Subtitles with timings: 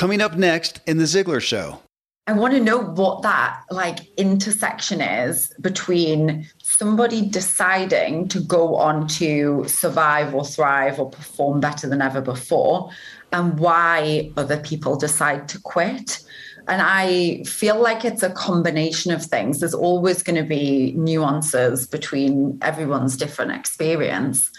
[0.00, 1.78] Coming up next in The Ziglar Show.
[2.26, 9.08] I want to know what that like intersection is between somebody deciding to go on
[9.08, 12.90] to survive or thrive or perform better than ever before
[13.34, 16.24] and why other people decide to quit.
[16.66, 19.60] And I feel like it's a combination of things.
[19.60, 24.50] There's always going to be nuances between everyone's different experience.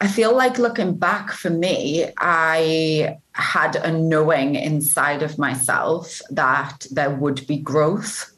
[0.00, 6.86] I feel like looking back for me, I had a knowing inside of myself that
[6.90, 8.30] there would be growth.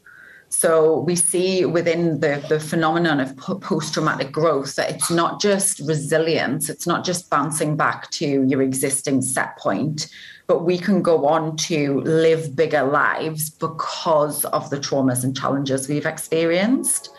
[0.49, 5.79] So we see within the, the phenomenon of post traumatic growth that it's not just
[5.81, 10.07] resilience, it's not just bouncing back to your existing set point,
[10.47, 15.89] but we can go on to live bigger lives because of the traumas and challenges
[15.89, 17.09] we've experienced.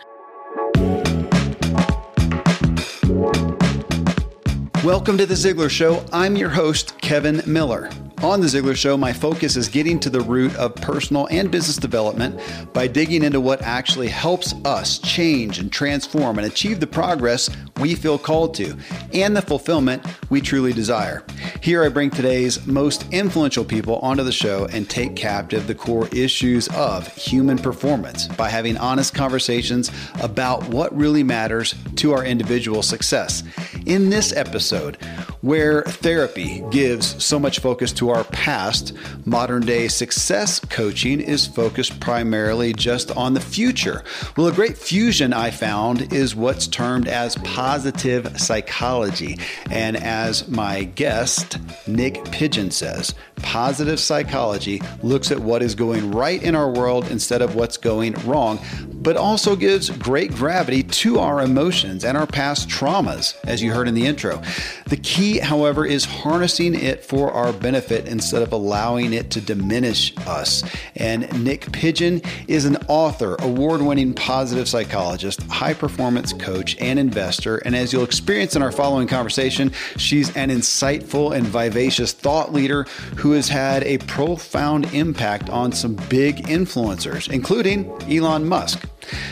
[4.85, 6.05] Welcome to The Ziglar Show.
[6.13, 7.89] I'm your host, Kevin Miller.
[8.21, 11.77] On The Ziglar Show, my focus is getting to the root of personal and business
[11.77, 12.37] development
[12.73, 17.95] by digging into what actually helps us change and transform and achieve the progress we
[17.95, 18.75] feel called to
[19.13, 21.23] and the fulfillment we truly desire.
[21.61, 26.09] Here, I bring today's most influential people onto the show and take captive the core
[26.11, 32.83] issues of human performance by having honest conversations about what really matters to our individual
[32.83, 33.43] success.
[33.85, 34.97] In this episode,
[35.41, 38.93] where therapy gives so much focus to our past,
[39.25, 44.03] modern day success coaching is focused primarily just on the future.
[44.35, 49.37] Well, a great fusion I found is what's termed as positive psychology.
[49.69, 56.41] And as my guest, Niyc Pidgeon, says, positive psychology looks at what is going right
[56.41, 58.59] in our world instead of what's going wrong,
[58.95, 63.87] but also gives great gravity to our emotions and our past traumas, as you heard
[63.87, 64.41] in the intro.
[64.87, 70.15] The key, however, is harnessing it for our benefit instead of allowing it to diminish
[70.27, 70.63] us.
[70.95, 77.57] And Niyc Pidgeon is an author, award winning positive psychologist, high performance coach, and investor.
[77.57, 82.83] And as you'll experience in our following conversation, she's an insightful and vivacious thought leader
[83.17, 88.85] who has had a profound impact on some big influencers, including Elon Musk.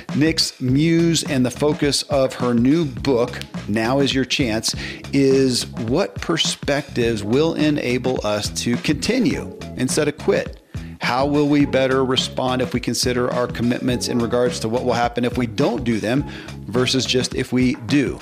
[0.09, 4.75] Niyc's muse and the focus of her new book, Now is Your Chance,
[5.13, 10.61] is what perspectives will enable us to continue instead of quit.
[10.99, 14.93] How will we better respond if we consider our commitments in regards to what will
[14.93, 16.25] happen if we don't do them
[16.66, 18.19] versus just if we do?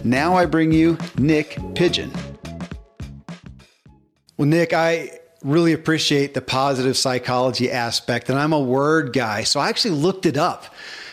[0.05, 2.11] Now I bring you Niyc Pidgeon.
[4.37, 9.41] Well, Niyc, I really appreciate the positive psychology aspect, and I'm a word guy.
[9.41, 10.65] So I actually looked it up.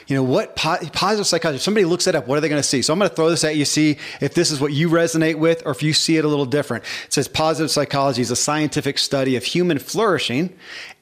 [0.08, 2.60] You know, what po- positive psychology, if somebody looks it up, what are they going
[2.60, 2.80] to see?
[2.80, 5.36] So I'm going to throw this at you, see if this is what you resonate
[5.36, 6.82] with or if you see it a little different.
[7.06, 10.56] It says positive psychology is a scientific study of human flourishing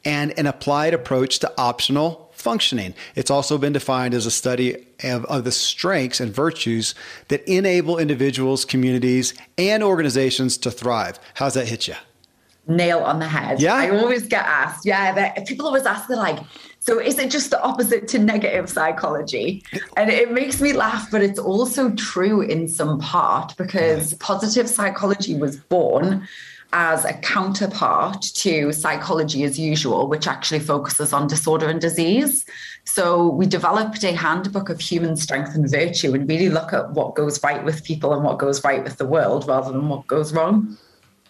[0.04, 2.94] and an applied approach to optional functioning.
[3.14, 6.94] It's also been defined as a study of, of, the strengths and virtues
[7.28, 11.18] that enable individuals, communities, and organizations to thrive.
[11.34, 11.94] How's that hit you?
[12.68, 13.60] Nail on the head.
[13.60, 13.74] Yeah.
[13.74, 16.40] I always get asked, yeah, people always ask, they're like,
[16.78, 19.64] so is it just the opposite to negative psychology?
[19.96, 25.34] And it makes me laugh, but it's also true in some part because positive psychology
[25.34, 26.28] was born
[26.72, 32.44] as a counterpart to psychology as usual, which actually focuses on disorder and disease.
[32.84, 37.14] So we developed a handbook of human strength and virtue and really look at what
[37.14, 40.32] goes right with people and what goes right with the world rather than what goes
[40.32, 40.76] wrong.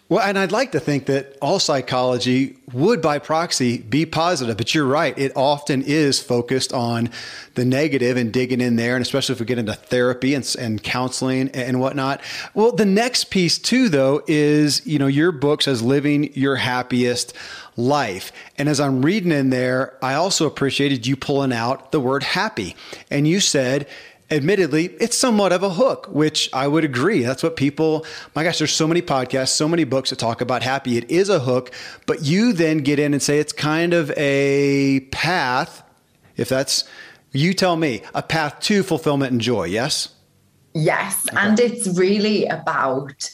[0.09, 4.73] Well, and I'd like to think that all psychology would, by proxy, be positive, but
[4.73, 5.17] you're right.
[5.17, 7.09] It often is focused on
[7.55, 10.81] the negative and digging in there, and especially if we get into therapy and, and
[10.81, 12.21] counseling and whatnot.
[12.53, 17.33] Well, the next piece, too, though, is you know, your book says living your happiest
[17.75, 18.31] life.
[18.57, 22.77] And as I'm reading in there, I also appreciated you pulling out the word happy.
[23.11, 23.87] And you said,
[24.29, 27.21] admittedly, it's somewhat of a hook, which I would agree.
[27.21, 30.63] That's what people, my gosh, there's so many podcasts, so many books that talk about
[30.63, 30.97] happy.
[30.97, 31.71] It is a hook,
[32.05, 35.83] but you then get in and say it's kind of a path,
[36.35, 36.83] if that's,
[37.31, 40.09] you tell me, a path to fulfillment and joy, yes?
[40.73, 41.25] Yes.
[41.29, 41.37] Okay.
[41.39, 43.29] And it's really about,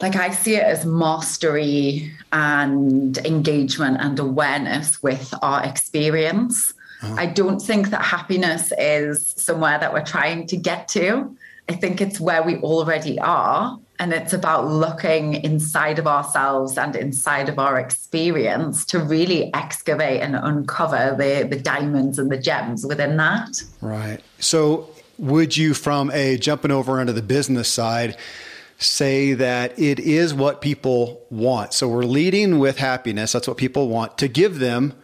[0.00, 6.72] like, I see it as mastery and engagement and awareness with our experience.
[7.02, 11.36] I don't think that happiness is somewhere that we're trying to get to.
[11.68, 13.78] I think it's where we already are.
[13.98, 20.22] And it's about looking inside of ourselves and inside of our experience to really excavate
[20.22, 23.62] and uncover the, the diamonds and the gems within that.
[23.82, 24.18] Right.
[24.38, 24.88] So,
[25.18, 28.16] would you, from a jumping over onto the business side,
[28.78, 31.74] say that it is what people want?
[31.74, 33.32] So, we're leading with happiness.
[33.32, 34.94] That's what people want to give them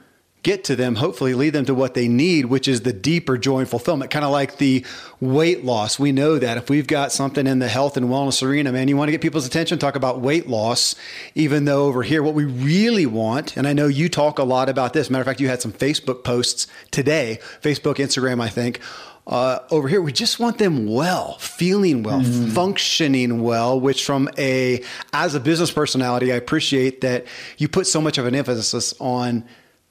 [0.46, 3.58] get to them, hopefully lead them to what they need, which is the deeper joy
[3.58, 4.12] and fulfillment.
[4.12, 4.86] Kind of like the
[5.20, 5.98] weight loss.
[5.98, 8.96] We know that if we've got something in the health and wellness arena, man, you
[8.96, 10.94] want to get people's attention, talk about weight loss,
[11.34, 14.68] even though over here, what we really want, and I know you talk a lot
[14.68, 15.10] about this.
[15.10, 18.78] Matter of fact, you had some Facebook posts today, Facebook, Instagram, I think.
[19.26, 22.52] Uh, over here, we just want them well, feeling well, mm.
[22.52, 23.80] functioning well.
[23.80, 27.26] Which, from a as a business personality, I appreciate that
[27.58, 29.44] you put so much of an emphasis on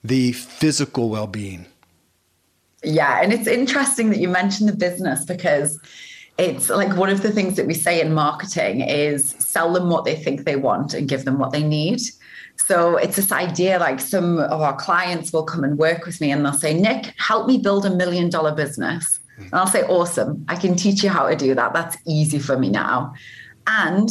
[0.08, 1.66] the physical well being.
[2.84, 3.22] Yeah.
[3.22, 5.80] And it's interesting that you mentioned the business because
[6.38, 10.06] it's like one of the things that we say in marketing is sell them what
[10.06, 12.02] they think they want and give them what they need.
[12.58, 16.32] So it's this idea like some of our clients will come and work with me
[16.32, 19.20] and they'll say, Niyc, help me build a million dollar business.
[19.38, 21.74] And I'll say, awesome, I can teach you how to do that.
[21.74, 23.14] That's easy for me now.
[23.68, 24.10] And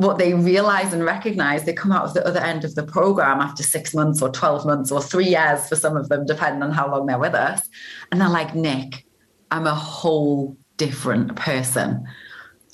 [0.00, 3.38] what they realize and recognize, they come out of the other end of the program
[3.38, 6.70] after six months or 12 months or three years for some of them, depending on
[6.70, 7.68] how long they're with us.
[8.10, 9.02] And they're like, Niyc,
[9.50, 12.02] I'm a whole different person.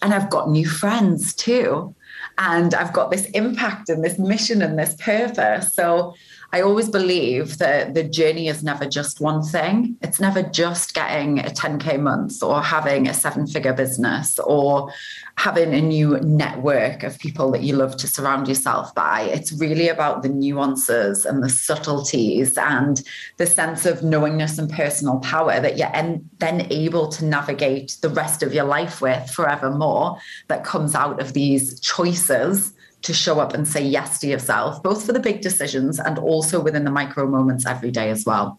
[0.03, 1.97] And I've got new friends too.
[2.39, 5.75] And I've got this impact and this mission and this purpose.
[5.75, 6.15] So
[6.53, 9.97] I always believe that the journey is never just one thing.
[10.01, 14.93] It's never just getting a 10K month or having a seven figure business or
[15.37, 19.23] having a new network of people that you love to surround yourself by.
[19.23, 23.03] It's really about the nuances and the subtleties and
[23.37, 28.09] the sense of knowingness and personal power that you're en- then able to navigate the
[28.09, 32.73] rest of your life with forevermore that comes out of these choices
[33.07, 36.61] to show up and say yes to yourself, both for the big decisions and also
[36.61, 38.59] within the micro moments every day as well.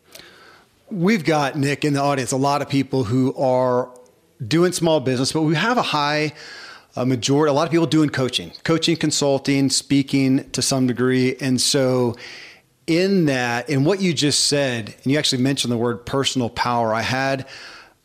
[0.89, 3.89] We've got, Niyc, in the audience, a lot of people who are
[4.45, 6.33] doing small business, but we have a high
[6.95, 11.35] a majority, a lot of people doing coaching, coaching, consulting, speaking to some degree.
[11.39, 12.15] And so,
[12.87, 16.95] in that, in what you just said, and you actually mentioned the word personal power,
[16.95, 17.45] I had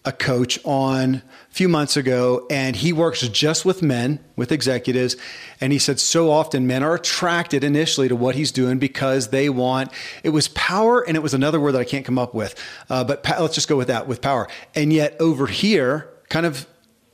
[0.05, 5.17] a coach on a few months ago, and he works just with men, with executives.
[5.61, 9.49] And he said so often men are attracted initially to what he's doing because they
[9.49, 9.93] want
[10.25, 12.55] it was power, and it was another word that I can't come up with.
[12.91, 14.49] Uh, but pa- let's just go with that with power.
[14.75, 16.67] And yet over here, kind of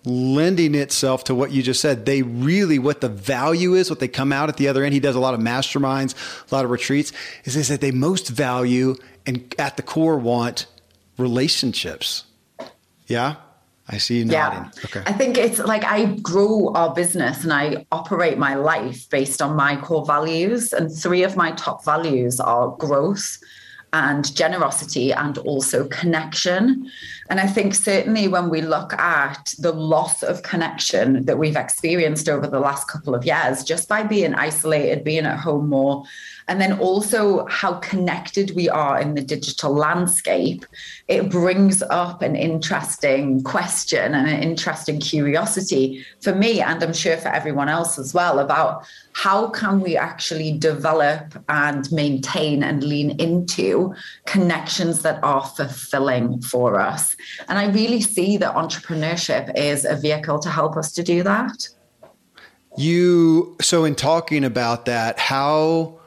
[0.04, 2.06] lending itself to what you just said.
[2.06, 4.94] They really, what the value is, what they come out at the other end.
[4.94, 6.14] He does a lot of masterminds,
[6.50, 7.12] a lot of retreats,
[7.44, 8.96] is, is that they most value
[9.26, 10.66] and at the core want
[11.18, 12.24] relationships.
[13.08, 13.36] Yeah.
[13.90, 14.64] I see you nodding.
[14.64, 14.84] Yeah.
[14.84, 15.02] Okay.
[15.06, 19.56] I think it's like I grow our business and I operate my life based on
[19.56, 20.74] my core values.
[20.74, 23.38] And three of my top values are growth,
[23.92, 26.90] and generosity and also connection.
[27.30, 32.28] And I think certainly when we look at the loss of connection that we've experienced
[32.28, 36.04] over the last couple of years, just by being isolated, being at home more,
[36.48, 40.64] and then also how connected we are in the digital landscape,
[41.06, 47.18] it brings up an interesting question and an interesting curiosity for me, and I'm sure
[47.18, 53.10] for everyone else as well, about how can we actually develop and maintain and lean
[53.20, 53.94] into
[54.26, 57.14] connections that are fulfilling for us.
[57.48, 61.68] And I really see that entrepreneurship is a vehicle to help us to do that.
[62.76, 65.97] You, so in talking about that, how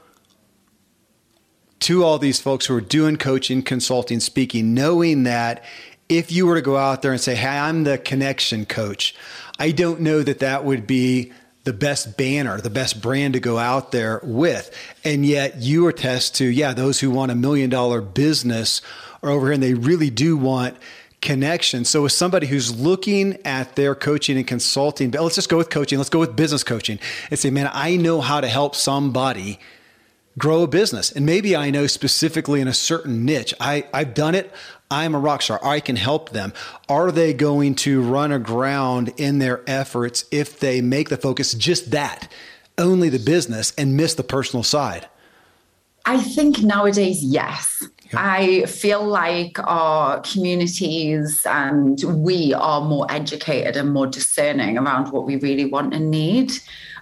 [1.81, 5.63] to all these folks who are doing coaching, consulting, speaking, knowing that
[6.09, 9.15] if you were to go out there and say, Hey, I'm the connection coach,
[9.59, 11.31] I don't know that that would be
[11.63, 14.75] the best banner, the best brand to go out there with.
[15.03, 18.81] And yet you attest to, yeah, those who want a million dollar business
[19.21, 20.77] are over here and they really do want
[21.21, 21.85] connection.
[21.85, 25.69] So with somebody who's looking at their coaching and consulting, but let's just go with
[25.69, 29.59] coaching, let's go with business coaching and say, man, I know how to help somebody
[30.37, 31.11] grow a business.
[31.11, 33.53] And maybe I know specifically in a certain niche.
[33.59, 34.51] I, I've done it.
[34.89, 35.59] I'm a rock star.
[35.63, 36.53] I can help them.
[36.89, 41.91] Are they going to run aground in their efforts if they make the focus just
[41.91, 42.29] that,
[42.77, 45.07] only the business, and miss the personal side?
[46.05, 47.83] I think nowadays, yes.
[48.13, 55.25] I feel like our communities and we are more educated and more discerning around what
[55.25, 56.51] we really want and need.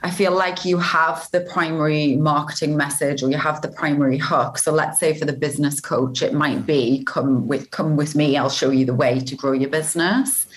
[0.01, 4.57] I feel like you have the primary marketing message or you have the primary hook.
[4.57, 8.37] So let's say for the business coach, it might be come with come with me,
[8.37, 10.47] I'll show you the way to grow your business.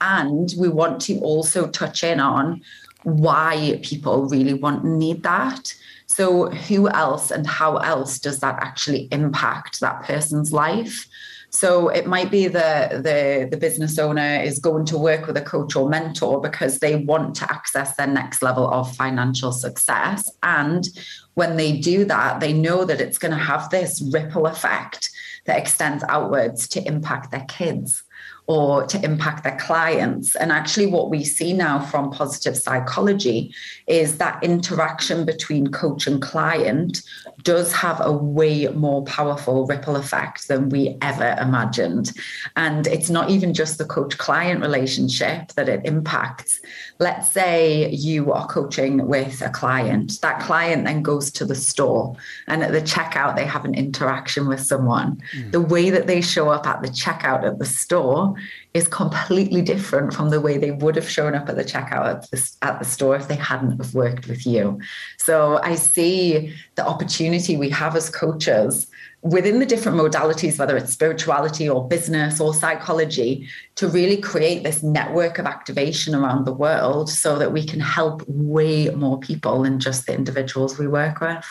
[0.00, 2.62] And we want to also touch in on
[3.02, 5.74] why people really want need that.
[6.06, 11.06] So, who else and how else does that actually impact that person's life?
[11.50, 15.42] So it might be the, the the business owner is going to work with a
[15.42, 20.30] coach or mentor because they want to access their next level of financial success.
[20.44, 20.88] And
[21.34, 25.10] when they do that, they know that it's going to have this ripple effect
[25.46, 28.04] that extends outwards to impact their kids
[28.50, 30.34] or to impact their clients.
[30.34, 33.54] And actually, what we see now from positive psychology
[33.86, 37.00] is that interaction between coach and client
[37.44, 42.10] does have a way more powerful ripple effect than we ever imagined.
[42.56, 46.60] And it's not even just the coach client relationship that it impacts.
[47.00, 52.14] Let's say you are coaching with a client, that client then goes to the store,
[52.46, 55.22] and at the checkout, they have an interaction with someone.
[55.34, 55.52] Mm.
[55.52, 58.34] The way that they show up at the checkout at the store
[58.74, 62.30] is completely different from the way they would have shown up at the checkout at
[62.30, 64.78] the, at the store if they hadn't have worked with you.
[65.16, 68.86] So I see the opportunity we have as coaches
[69.22, 74.82] within the different modalities, whether it's spirituality or business or psychology, to really create this
[74.82, 79.78] network of activation around the world so that we can help way more people than
[79.78, 81.44] just the individuals we work with.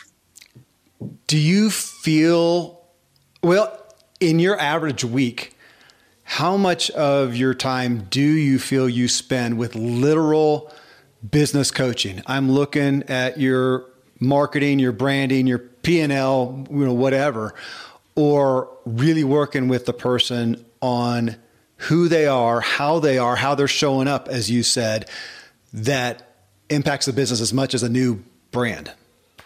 [1.28, 2.82] Do you feel,
[3.44, 3.78] well,
[4.20, 5.56] in your average week,
[6.24, 10.72] how much of your time do you feel you spend with literal
[11.30, 12.22] business coaching?
[12.26, 13.86] I'm looking at your
[14.20, 17.56] marketing, your branding, your P&L, you know, whatever,
[18.14, 21.36] or really working with the person on
[21.78, 25.10] who they are, how they are, how they're showing up, as you said,
[25.74, 26.36] that
[26.70, 28.92] impacts the business as much as a new brand?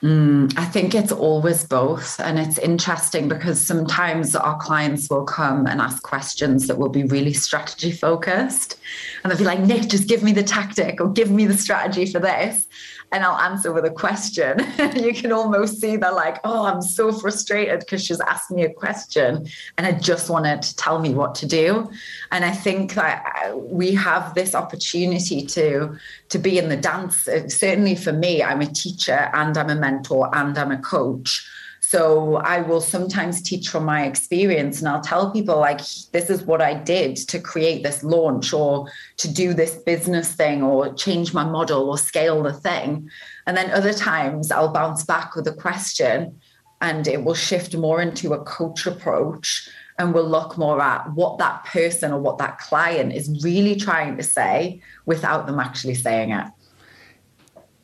[0.02, 2.20] Mm, I think it's always both.
[2.20, 7.06] And it's interesting because sometimes our clients will come and ask questions that will be
[7.06, 8.78] really strategy focused.
[9.24, 12.06] And they'll be like, Niyc, just give me the tactic or give me the strategy
[12.06, 12.68] for this
[13.14, 14.58] and I'll answer with a question.
[14.96, 18.74] you can almost see they're like, oh, I'm so frustrated because she's asked me a
[18.74, 21.90] question and I just wanted to tell me what to do.
[22.32, 25.96] And I think that uh, we have this opportunity to,
[26.30, 27.28] to be in the dance.
[27.28, 31.48] Uh, certainly for me, I'm a teacher and I'm a mentor and I'm a coach.
[31.94, 35.78] So I will sometimes teach from my experience and I'll tell people, like,
[36.12, 40.64] this is what I did to create this launch or to do this business thing
[40.64, 43.12] or change my model or scale the thing.
[43.46, 46.42] And then other times I'll bounce back with a question
[46.82, 49.70] and it will shift more into a coach approach
[50.00, 54.18] and we'll look more at what that person or what that client is really trying
[54.18, 56.48] to say without them actually saying it.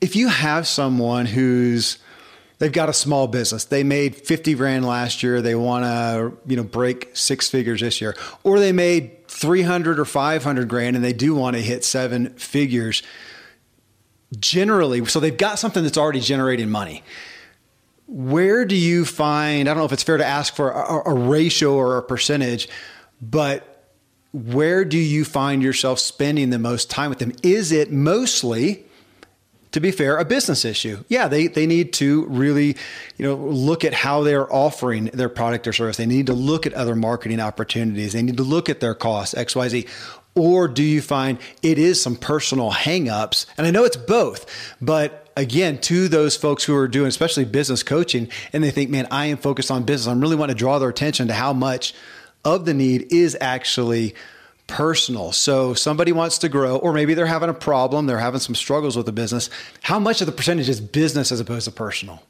[0.02, 2.00] If you have someone who's
[2.60, 3.66] they've got a small business.
[3.66, 5.42] They made 50 grand last year.
[5.42, 8.16] They want to, you know, break six figures this year.
[8.44, 13.02] Or they made 300 or 500 grand and they do want to hit seven figures.
[14.38, 17.04] Generally, so they've got something that's already generating money.
[18.06, 21.14] Where do you find, I don't know if it's fair to ask for a, a
[21.14, 22.68] ratio or a percentage,
[23.22, 23.88] but
[24.34, 27.34] where do you find yourself spending the most time with them?
[27.42, 28.86] Is it mostly
[29.72, 31.04] to be fair, a business issue.
[31.10, 32.76] Yeah, they, they need to really,
[33.18, 35.98] you know, look at how they're offering their product or service.
[35.98, 38.14] They need to look at other marketing opportunities.
[38.14, 39.88] They need to look at their costs, XYZ.
[40.36, 43.46] Or do you find it is some personal hangups?
[43.58, 44.46] And I know it's both,
[44.82, 49.08] but again, to those folks who are doing especially business coaching and they think, man,
[49.12, 50.08] I am focused on business.
[50.08, 51.94] I'm really want to draw their attention to how much
[52.46, 54.16] of the need is actually
[54.70, 55.32] personal.
[55.32, 58.96] So somebody wants to grow, or maybe they're having a problem, they're having some struggles
[58.96, 59.50] with the business.
[59.82, 62.24] How much of the percentage is business as opposed to personal?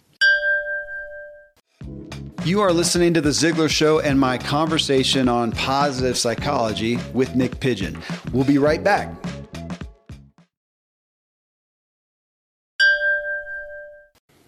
[2.45, 7.59] You are listening to The Ziglar Show and my conversation on positive psychology with Niyc
[7.59, 8.01] Pidgeon.
[8.31, 9.13] We'll be right back.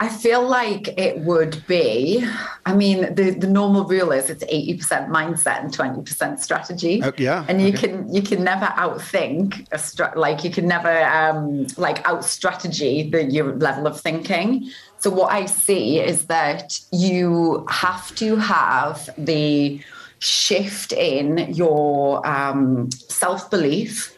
[0.10, 2.28] Feel like it would be.
[2.66, 7.04] I mean, the, the normal rule is it's eighty percent mindset and twenty percent strategy.
[7.04, 7.88] Uh, yeah, and you okay.
[7.88, 13.10] can you can never outthink a stra- like you can never um, like out strategy
[13.10, 14.70] the your level of thinking.
[14.98, 19.82] So what I see is that you have to have the
[20.20, 24.16] shift in your um, self belief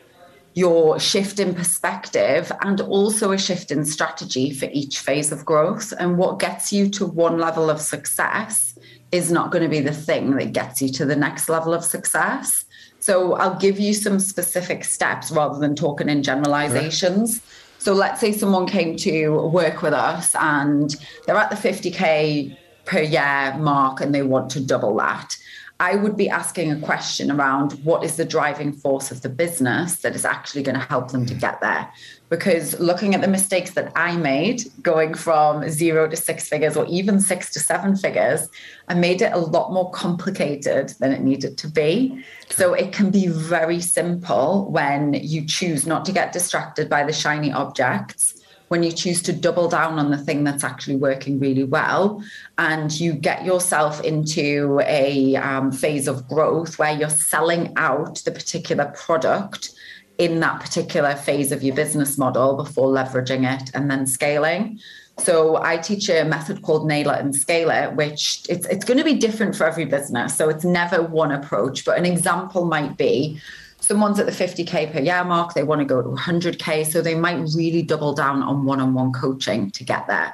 [0.54, 5.94] your shift in perspective and also a shift in strategy for each phase of growth.
[6.00, 8.78] And what gets you to one level of success
[9.12, 11.84] is not going to be the thing that gets you to the next level of
[11.84, 12.66] success.
[13.00, 17.34] So I'll give you some specific steps rather than talking in generalizations.
[17.34, 17.42] Right.
[17.80, 20.96] So let's say someone came to work with us and
[21.26, 25.36] they're at the 50K per year mark and they want to double that.
[25.84, 29.98] I would be asking a question around what is the driving force of the business
[29.98, 31.92] that is actually going to help them to get there.
[32.30, 36.86] Because looking at the mistakes that I made going from zero to six figures or
[36.86, 38.48] even six to seven figures,
[38.88, 42.24] I made it a lot more complicated than it needed to be.
[42.50, 47.12] So it can be very simple when you choose not to get distracted by the
[47.12, 51.64] shiny objects when you choose to double down on the thing that's actually working really
[51.64, 52.24] well
[52.58, 58.32] and you get yourself into a um, phase of growth where you're selling out the
[58.32, 59.74] particular product
[60.18, 64.80] in that particular phase of your business model before leveraging it and then scaling.
[65.20, 68.98] So I teach a method called Nail It and Scale It, which it's it's going
[68.98, 70.36] to be different for every business.
[70.36, 73.40] So it's never one approach, but an example might be
[73.84, 77.16] someone's at the 50k per year mark they want to go to 100k so they
[77.16, 80.34] might really double down on one-on-one coaching to get there.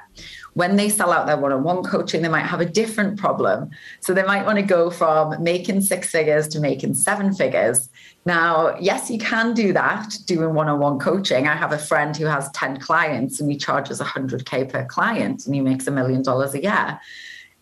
[0.54, 3.72] When they sell out their one-on-one coaching they might have a different problem.
[4.02, 7.90] So they might want to go from making six figures to making seven figures.
[8.26, 11.48] Now yes you can do that doing one-on-one coaching.
[11.48, 15.56] I have a friend who has 10 clients and he charges 100k per client and
[15.56, 17.00] he makes a million dollars a year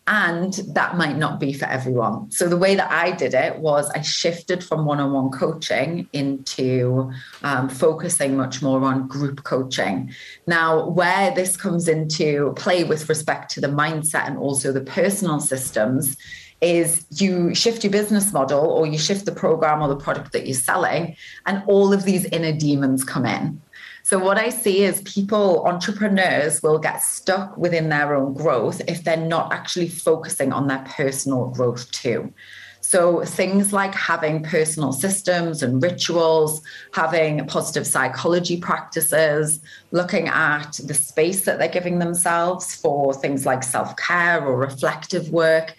[0.08, 2.30] and that might not be for everyone.
[2.30, 7.12] So the way that I did it was I shifted from one-on-one coaching into
[7.42, 10.10] um, focusing much more on group coaching.
[10.46, 15.40] Now, where this comes into play with respect to the mindset and also the personal
[15.40, 16.16] systems
[16.62, 20.46] is you shift your business model or you shift the program or the product that
[20.46, 21.14] you're selling
[21.46, 23.60] and all of these inner demons come in
[24.08, 29.04] so, what I see is people, entrepreneurs, will get stuck within their own growth if
[29.04, 32.32] they're not actually focusing on their personal growth too.
[32.80, 36.62] So, things like having personal systems and rituals,
[36.94, 43.62] having positive psychology practices, looking at the space that they're giving themselves for things like
[43.62, 45.74] self care or reflective work.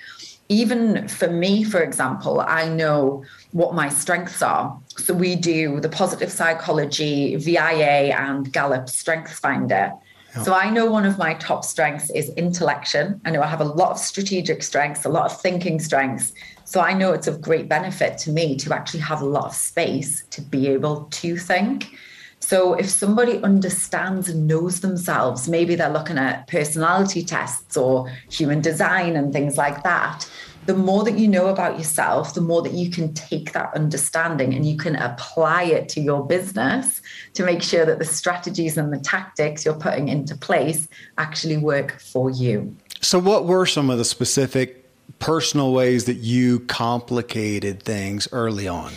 [0.49, 4.79] Even for me, for example, I know what my strengths are.
[4.99, 9.93] So we do the positive psychology, VIA, and Gallup Strengths Finder.
[10.43, 13.19] So I know one of my top strengths is intellection.
[13.25, 16.33] I know I have a lot of strategic strengths, a lot of thinking strengths.
[16.65, 19.55] So I know it's of great benefit to me to actually have a lot of
[19.55, 21.95] space to be able to think.
[22.39, 28.61] So if somebody understands and knows themselves, maybe they're looking at personality tests or human
[28.61, 30.29] design and things like that
[30.69, 34.53] the more that you know about yourself, the more that you can take that understanding
[34.53, 37.01] and you can apply it to your business
[37.33, 41.99] to make sure that the strategies and the tactics you're putting into place actually work
[41.99, 42.77] for you.
[43.01, 48.93] So, what were some of the specific personal ways that you complicated things early on?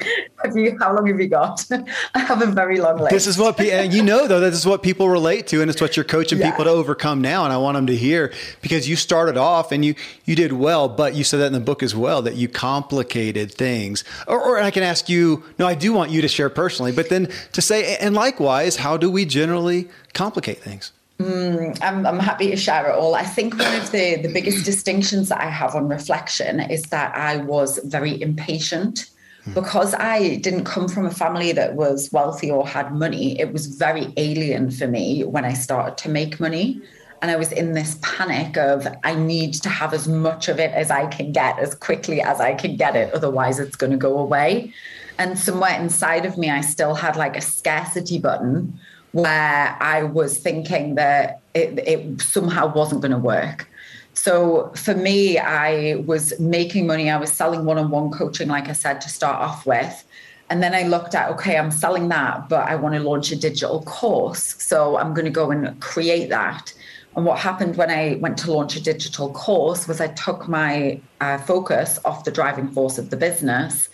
[0.44, 1.64] have you how long have you got?
[2.14, 3.10] I have a very long list.
[3.10, 5.96] This is what you know though this is what people relate to and it's what
[5.96, 6.50] you're coaching yeah.
[6.50, 8.32] people to overcome now and i want them to hear
[8.62, 11.60] because you started off and you you did well but you said that in the
[11.60, 14.04] book as well that you complicated things.
[14.26, 17.08] Or, or i can ask you no i do want you to share personally but
[17.08, 20.92] then to say and likewise how do we generally complicate things?
[21.18, 23.14] Mm, I'm, I'm, happy to share it all.
[23.14, 27.14] I think one of the, the biggest distinctions that I have on reflection is that
[27.14, 29.10] I was very impatient
[29.54, 33.66] because I didn't come from a family that was wealthy or had money, it was
[33.66, 36.80] very alien for me when I started to make money.
[37.22, 40.72] And I was in this panic of, I need to have as much of it
[40.72, 43.12] as I can get as quickly as I can get it.
[43.12, 44.72] Otherwise, it's going to go away.
[45.18, 48.78] And somewhere inside of me, I still had like a scarcity button
[49.12, 53.68] where I was thinking that it, it somehow wasn't going to work.
[54.14, 57.10] So for me, I was making money.
[57.10, 60.04] I was selling one on one coaching, like I said, to start off with.
[60.50, 63.36] And then I looked at, okay, I'm selling that, but I want to launch a
[63.36, 64.60] digital course.
[64.60, 66.72] So I'm going to go and create that.
[67.16, 71.00] And what happened when I went to launch a digital course was I took my
[71.20, 73.88] uh, focus off the driving force of the business.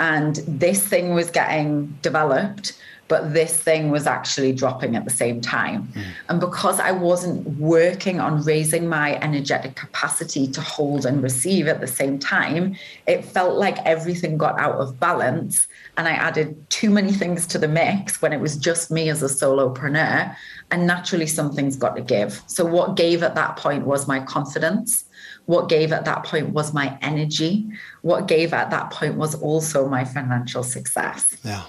[0.00, 2.78] And this thing was getting developed
[3.12, 5.86] but this thing was actually dropping at the same time.
[5.88, 6.04] Mm.
[6.30, 11.82] And because I wasn't working on raising my energetic capacity to hold and receive at
[11.82, 12.74] the same time,
[13.06, 15.68] it felt like everything got out of balance.
[15.98, 19.22] And I added too many things to the mix when it was just me as
[19.22, 20.34] a solopreneur.
[20.70, 22.40] And naturally, something's got to give.
[22.46, 25.04] So, what gave at that point was my confidence.
[25.44, 27.68] What gave at that point was my energy.
[28.00, 31.36] What gave at that point was also my financial success.
[31.44, 31.64] Yeah.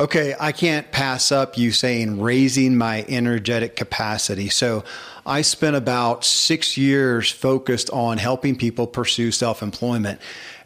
[0.00, 4.48] Okay, I can't pass up you saying raising my energetic capacity.
[4.48, 4.84] So
[5.26, 10.20] I spent about six years focused on helping people pursue self employment.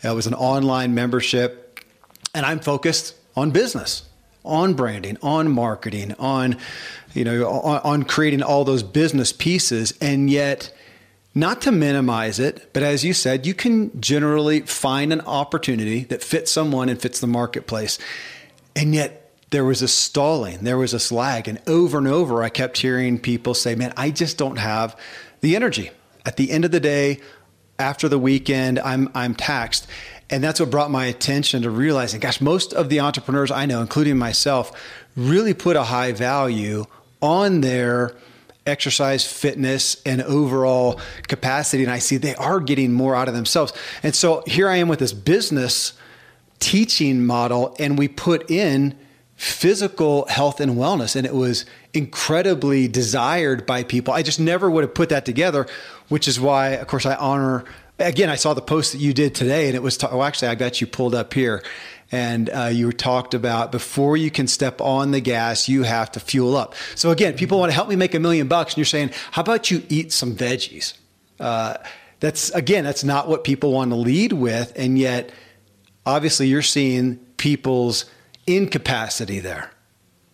[0.04, 1.80] It was an online membership,
[2.34, 4.06] and I'm focused on business,
[4.44, 6.58] on branding, on marketing, on
[7.14, 10.76] you know, on, on creating all those business pieces, and yet
[11.34, 16.22] not to minimize it, but as you said, you can generally find an opportunity that
[16.22, 17.98] fits someone and fits the marketplace.
[18.76, 19.21] And yet
[19.52, 21.46] there was a stalling, there was a lag.
[21.46, 24.98] And over and over, I kept hearing people say, Man, I just don't have
[25.40, 25.90] the energy.
[26.24, 27.20] At the end of the day,
[27.78, 29.86] after the weekend, I'm, I'm taxed.
[30.30, 33.80] And that's what brought my attention to realizing, gosh, most of the entrepreneurs I know,
[33.80, 34.72] including myself,
[35.16, 36.86] really put a high value
[37.20, 38.16] on their
[38.64, 41.82] exercise, fitness, and overall capacity.
[41.82, 43.72] And I see they are getting more out of themselves.
[44.02, 45.92] And so here I am with this business
[46.60, 48.96] teaching model, and we put in
[49.42, 51.16] physical health and wellness.
[51.16, 54.14] And it was incredibly desired by people.
[54.14, 55.66] I just never would have put that together,
[56.08, 57.64] which is why, of course, I honor.
[57.98, 60.54] Again, I saw the post that you did today, and it was, oh, actually, I
[60.54, 61.64] got you pulled up here.
[62.12, 66.20] And uh, you talked about before you can step on the gas, you have to
[66.20, 66.76] fuel up.
[66.94, 69.42] So, again, people want to help me make a million bucks, and you're saying, how
[69.42, 70.92] about you eat some veggies?
[71.40, 71.78] Uh,
[72.20, 74.72] that's, again, that's not what people want to lead with.
[74.76, 75.32] And yet,
[76.06, 78.04] obviously, you're seeing people's
[78.46, 79.70] incapacity there.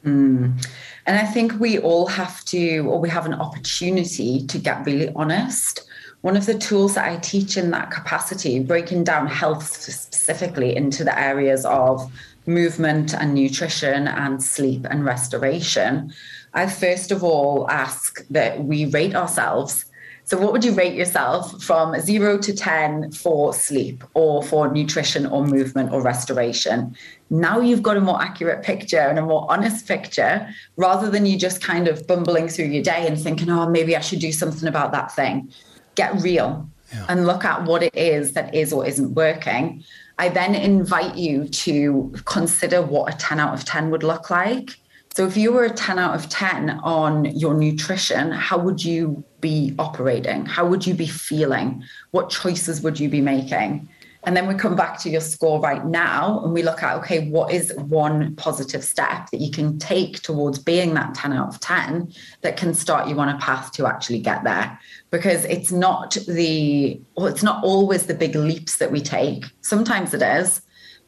[0.05, 0.67] Mm.
[1.07, 5.11] And I think we all have to, or we have an opportunity to get really
[5.17, 5.89] honest.
[6.21, 11.05] One of the tools that I teach in that capacity, breaking down health specifically into
[11.05, 12.11] the areas of
[12.47, 16.13] movement and nutrition and sleep and restoration,
[16.55, 19.85] I first of all ask that we rate ourselves
[20.29, 25.25] so, what would you rate yourself from zero to 10 for sleep or for nutrition
[25.25, 26.95] or movement or restoration?
[27.31, 31.39] Now you've got a more accurate picture and a more honest picture rather than you
[31.39, 34.69] just kind of bumbling through your day and thinking, oh, maybe I should do something
[34.69, 35.53] about that thing.
[35.95, 37.07] Get real yeah.
[37.09, 39.85] and look at what it is that is or isn't working.
[40.19, 44.71] I then invite you to consider what a 10 out of 10 would look like
[45.19, 49.25] so if you were a 10 out of 10 on your nutrition, how would you
[49.41, 50.47] be operating?
[50.47, 51.83] How would you be feeling?
[52.13, 53.89] What choices would you be making?
[54.29, 57.31] And then we come back to your score right now and we look at, okay,
[57.31, 61.61] what is one positive step that you can take towards being that 10 out of
[61.61, 62.13] 10
[62.43, 64.79] that can start you on a path to actually get there?
[65.11, 69.47] Because it's not the, well, it's not always the big leaps that we take.
[69.63, 70.61] Sometimes it is,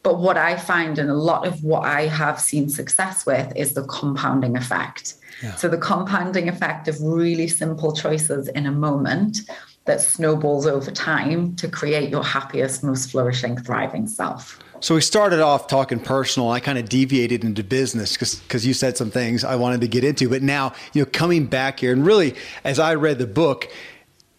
[0.03, 3.75] but what I find and a lot of what I have seen success with is
[3.75, 5.17] the compounding effect.
[5.43, 5.57] Yeah.
[5.57, 9.41] So the compounding effect of really simple choices in a moment
[9.87, 14.59] that snowballs over time to create your happiest, most flourishing, thriving self.
[14.81, 16.51] So we started off talking personal.
[16.51, 20.05] I kind of deviated into business because you said some things I wanted to get
[20.05, 20.29] into.
[20.29, 23.71] But now, you know, coming back here and really, as I read the book,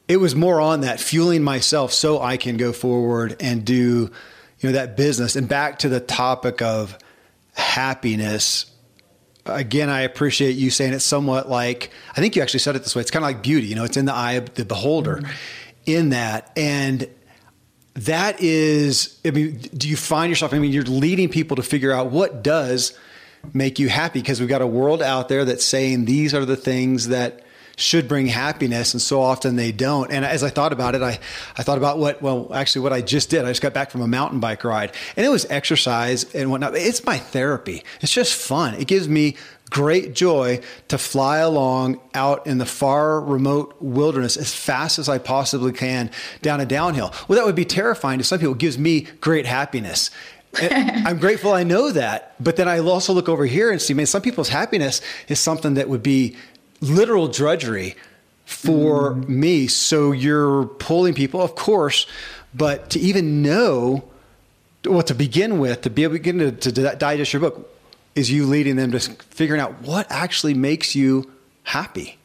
[0.07, 4.11] it was more on that fueling myself so I can go forward and do
[4.59, 6.97] you know that business and back to the topic of
[7.53, 8.70] happiness
[9.45, 12.95] again i appreciate you saying it's somewhat like i think you actually said it this
[12.95, 15.17] way it's kind of like beauty you know it's in the eye of the beholder
[15.17, 15.31] mm-hmm.
[15.85, 17.07] in that and
[17.95, 21.91] that is i mean do you find yourself i mean you're leading people to figure
[21.91, 22.97] out what does
[23.53, 26.55] make you happy because we've got a world out there that's saying these are the
[26.55, 27.43] things that
[27.75, 30.11] should bring happiness, and so often they don't.
[30.11, 31.19] And as I thought about it, I,
[31.57, 33.45] I thought about what, well, actually, what I just did.
[33.45, 36.75] I just got back from a mountain bike ride, and it was exercise and whatnot.
[36.75, 37.83] It's my therapy.
[38.01, 38.75] It's just fun.
[38.75, 39.35] It gives me
[39.71, 45.17] great joy to fly along out in the far remote wilderness as fast as I
[45.17, 47.13] possibly can down a downhill.
[47.27, 48.53] Well, that would be terrifying to some people.
[48.53, 50.11] It gives me great happiness.
[50.61, 52.35] I'm grateful I know that.
[52.39, 55.75] But then I also look over here and see, man, some people's happiness is something
[55.75, 56.35] that would be
[56.81, 57.95] literal drudgery
[58.45, 59.29] for mm.
[59.29, 59.67] me.
[59.67, 62.05] So you're pulling people, of course,
[62.53, 64.03] but to even know
[64.83, 67.69] what to begin with, to be able to begin to, to digest your book,
[68.15, 71.31] is you leading them to figuring out what actually makes you
[71.63, 72.17] happy.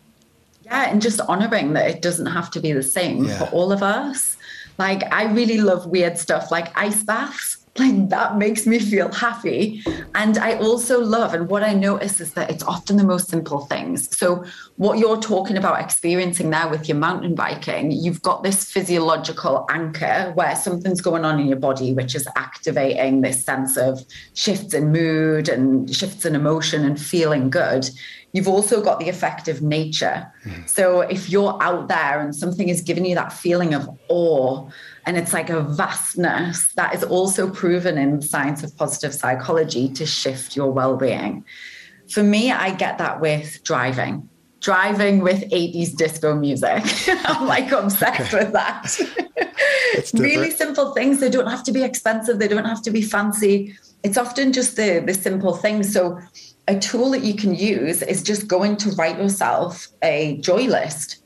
[0.64, 3.38] Yeah, and just honoring that it doesn't have to be the same yeah.
[3.38, 4.36] for all of us.
[4.78, 7.55] Like, I really love weird stuff like ice baths.
[7.78, 9.82] like that makes me feel happy.
[10.14, 13.66] And I also love, and what I notice is that it's often the most simple
[13.66, 14.16] things.
[14.16, 14.44] So,
[14.76, 20.32] what you're talking about experiencing there with your mountain biking, you've got this physiological anchor
[20.34, 24.00] where something's going on in your body, which is activating this sense of
[24.34, 27.88] shifts in mood and shifts in emotion and feeling good.
[28.32, 30.30] You've also got the effect of nature.
[30.44, 30.68] Mm.
[30.68, 34.68] So, if you're out there and something is giving you that feeling of awe,
[35.06, 39.88] and it's like a vastness that is also proven in the science of positive psychology
[39.90, 41.44] to shift your well being.
[42.10, 44.28] For me, I get that with driving
[44.66, 46.82] driving with 80s disco music.
[47.08, 48.44] I'm like obsessed okay.
[48.44, 48.98] with that.
[50.14, 51.20] really simple things.
[51.20, 53.76] They don't have to be expensive, they don't have to be fancy.
[54.02, 55.92] It's often just the, the simple things.
[55.92, 56.18] So,
[56.68, 61.22] a tool that you can use is just going to write yourself a joy list.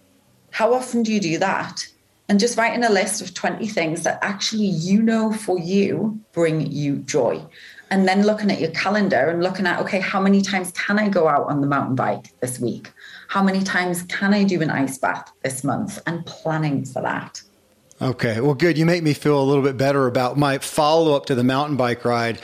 [0.51, 1.87] How often do you do that?
[2.31, 6.71] And just writing a list of 20 things that actually you know for you bring
[6.71, 7.45] you joy
[7.91, 11.09] and then looking at your calendar and looking at okay how many times can i
[11.09, 12.93] go out on the mountain bike this week
[13.31, 17.41] how many times can I do an ice bath this month and planning for that.
[18.03, 18.77] Okay, well, good.
[18.77, 21.77] You make me feel a little bit better about my follow up to the mountain
[21.77, 22.41] bike ride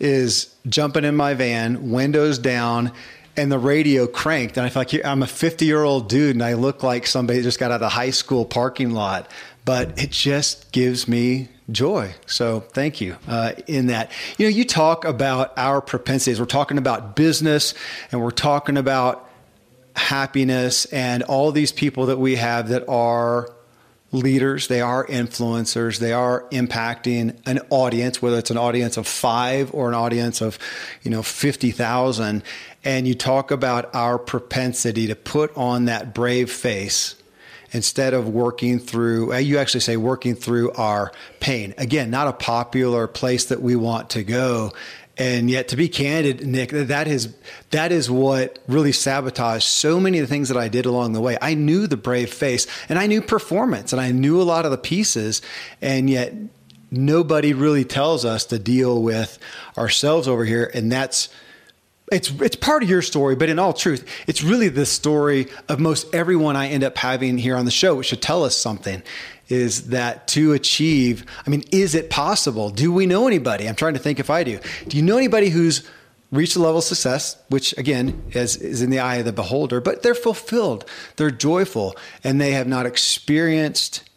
[0.00, 2.92] is jumping in my van, windows down,
[3.36, 4.56] and the radio cranked.
[4.56, 7.42] And I feel like I'm a 50 year old dude and I look like somebody
[7.42, 9.30] just got out of the high school parking lot,
[9.64, 12.14] but it just gives me joy.
[12.26, 14.10] So thank you uh, in that.
[14.38, 16.40] You know, you talk about our propensities.
[16.40, 17.74] We're talking about business
[18.10, 19.28] and we're talking about
[19.96, 23.48] happiness and all these people that we have that are
[24.12, 29.72] leaders, they are influencers, they are impacting an audience, whether it's an audience of five
[29.74, 30.58] or an audience of,
[31.02, 32.42] you know, 50,000.
[32.84, 37.14] And you talk about our propensity to put on that brave face
[37.72, 41.74] instead of working through, uh, you actually say working through our pain.
[41.78, 44.72] Again, not a popular place that we want to go.
[45.18, 47.34] And yet, to be candid, Niyc, that is
[47.70, 51.20] that is what really sabotaged so many of the things that I did along the
[51.20, 51.36] way.
[51.40, 54.70] I knew the brave face, and I knew performance, and I knew a lot of
[54.70, 55.42] the pieces,
[55.82, 56.32] and yet
[56.90, 59.38] nobody really tells us to deal with
[59.76, 61.28] ourselves over here, and that's
[62.12, 65.80] it's it's part of your story, but in all truth, it's really the story of
[65.80, 69.02] most everyone I end up having here on the show, which should tell us something
[69.48, 72.70] is that to achieve, I mean, is it possible?
[72.70, 73.68] Do we know anybody?
[73.68, 74.58] I'm trying to think if I do.
[74.88, 75.86] Do you know anybody who's
[76.30, 79.80] reached a level of success, which again is, is in the eye of the beholder,
[79.80, 81.94] but they're fulfilled, they're joyful,
[82.24, 84.08] and they have not experienced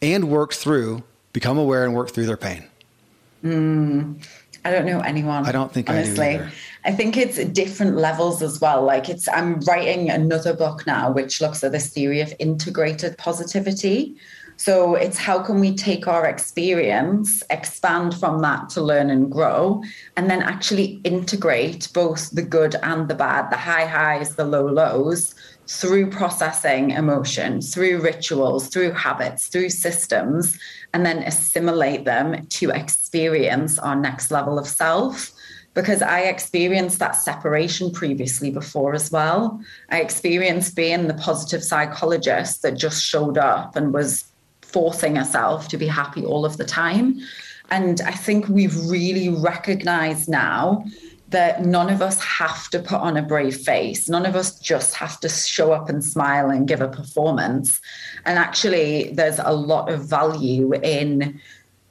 [0.00, 2.64] and worked through, become aware and work through their pain?
[3.44, 4.24] Mm,
[4.64, 5.46] I don't know anyone.
[5.46, 6.24] I don't think honestly.
[6.24, 6.48] I do
[6.86, 8.82] I think it's different levels as well.
[8.82, 14.16] Like it's, I'm writing another book now, which looks at this theory of integrated positivity,
[14.56, 19.82] so it's how can we take our experience, expand from that to learn and grow,
[20.16, 24.66] and then actually integrate both the good and the bad, the high highs, the low
[24.66, 25.34] lows
[25.66, 30.56] through processing emotion, through rituals, through habits, through systems,
[30.94, 35.32] and then assimilate them to experience our next level of self
[35.76, 39.60] because I experienced that separation previously before as well.
[39.90, 44.24] I experienced being the positive psychologist that just showed up and was
[44.62, 47.20] forcing herself to be happy all of the time.
[47.70, 50.86] And I think we've really recognized now
[51.28, 54.08] that none of us have to put on a brave face.
[54.08, 57.82] None of us just have to show up and smile and give a performance.
[58.24, 61.38] And actually, there's a lot of value in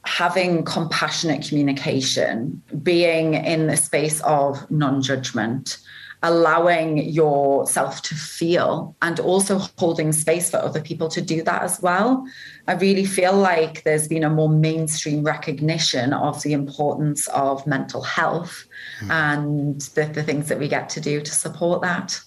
[0.06, 5.78] having compassionate communication, being in the space of non judgment,
[6.24, 11.82] allowing yourself to feel and also holding space for other people to do that as
[11.82, 12.26] well.
[12.68, 18.02] I really feel like there's been a more mainstream recognition of the importance of mental
[18.02, 18.66] health
[19.02, 19.10] mm.
[19.12, 22.20] and the, the things that we get to do to support that.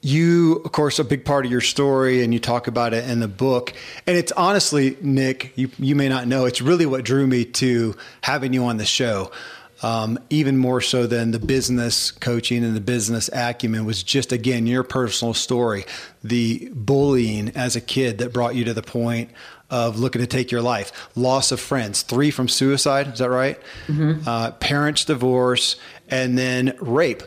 [0.00, 3.18] You, of course, a big part of your story, and you talk about it in
[3.18, 3.72] the book.
[4.06, 7.96] And it's honestly, Niyc, you, you may not know, it's really what drew me to
[8.20, 9.32] having you on the show.
[9.80, 14.66] Um, even more so than the business coaching and the business acumen was just again
[14.66, 15.84] your personal story.
[16.24, 19.30] The bullying as a kid that brought you to the point
[19.70, 21.10] of looking to take your life.
[21.14, 23.60] Loss of friends three from suicide is that right?
[23.86, 24.28] Mm-hmm.
[24.28, 25.76] uh, parents divorce
[26.08, 27.22] and then rape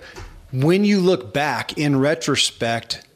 [0.51, 3.07] when you look back in retrospect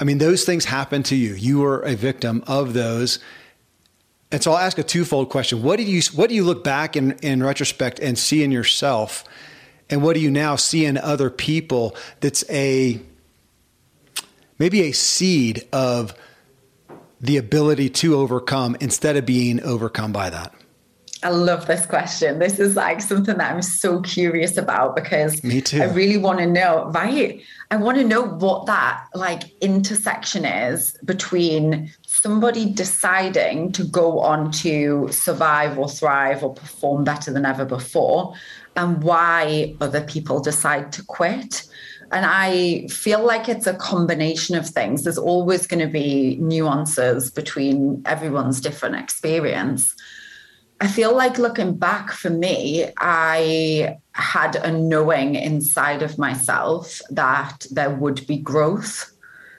[0.00, 3.18] i mean those things happened to you you were a victim of those
[4.32, 5.62] and so I'll ask a twofold question.
[5.62, 9.24] What did you what do you look back in, in retrospect and see in yourself?
[9.88, 13.00] And what do you now see in other people that's a
[14.58, 16.14] maybe a seed of
[17.20, 20.52] the ability to overcome instead of being overcome by that?
[21.22, 22.38] I love this question.
[22.38, 25.80] This is like something that I'm so curious about because me too.
[25.80, 27.42] I really want to know, right?
[27.70, 34.50] I want to know what that like intersection is between somebody deciding to go on
[34.50, 38.34] to survive or thrive or perform better than ever before
[38.76, 41.66] and why other people decide to quit.
[42.12, 45.02] And I feel like it's a combination of things.
[45.02, 49.95] There's always going to be nuances between everyone's different experience.
[50.80, 57.66] I feel like looking back for me, I had a knowing inside of myself that
[57.70, 59.10] there would be growth.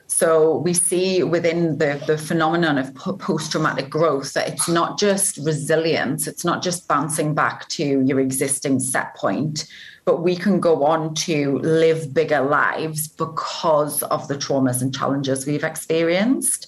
[0.05, 5.37] So we see within the, the phenomenon of post traumatic growth that it's not just
[5.37, 9.67] resilience, it's not just bouncing back to your existing set point,
[10.05, 15.45] but we can go on to live bigger lives because of the traumas and challenges
[15.45, 16.67] we've experienced.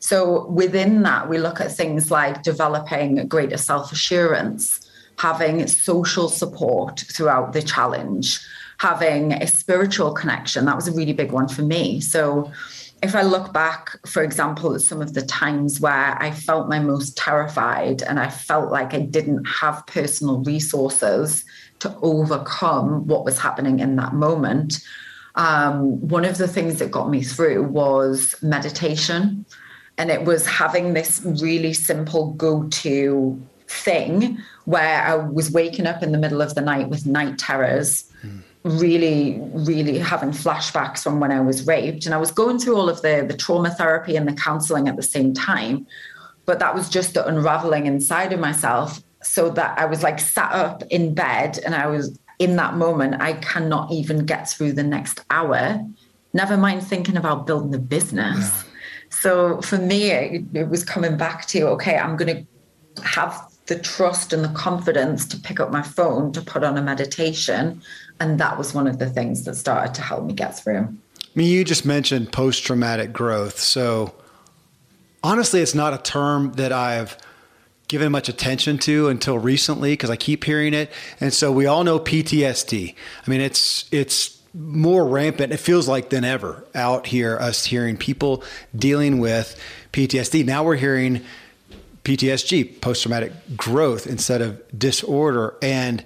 [0.00, 7.04] So within that, we look at things like developing greater self assurance, having social support
[7.12, 8.40] throughout the challenge,
[8.78, 10.64] having a spiritual connection.
[10.64, 12.00] That was a really big one for me.
[12.00, 12.50] So
[13.02, 16.80] if I look back, for example, at some of the times where I felt my
[16.80, 21.44] most terrified and I felt like I didn't have personal resources
[21.80, 24.82] to overcome what was happening in that moment,
[25.34, 29.46] um, one of the things that got me through was meditation.
[29.98, 36.02] And it was having this really simple go to thing where I was waking up
[36.02, 38.42] in the middle of the night with night terrors, mm.
[38.64, 42.04] really, really having flashbacks from when I was raped.
[42.04, 44.96] And I was going through all of the, the trauma therapy and the counseling at
[44.96, 45.86] the same time.
[46.46, 49.02] But that was just the unraveling inside of myself.
[49.22, 53.20] So that I was like sat up in bed and I was in that moment,
[53.20, 55.78] I cannot even get through the next hour,
[56.32, 58.38] never mind thinking about building the business.
[58.38, 58.69] Yeah
[59.10, 63.78] so for me, it, it was coming back to okay, I'm going to have the
[63.78, 67.80] trust and the confidence to pick up my phone to put on a meditation.
[68.18, 70.80] And that was one of the things that started to help me get through.
[70.80, 73.58] I mean, you just mentioned post traumatic growth.
[73.58, 74.14] So
[75.22, 77.16] honestly, it's not a term that I've
[77.86, 80.90] given much attention to until recently because I keep hearing it.
[81.20, 82.94] And so we all know PTSD.
[83.26, 87.96] I mean, it's, it's, more rampant, it feels like, than ever out here, us hearing
[87.96, 88.42] people
[88.74, 89.60] dealing with
[89.92, 90.44] PTSD.
[90.44, 91.22] Now we're hearing
[92.04, 95.54] PTSD, post traumatic growth, instead of disorder.
[95.62, 96.04] And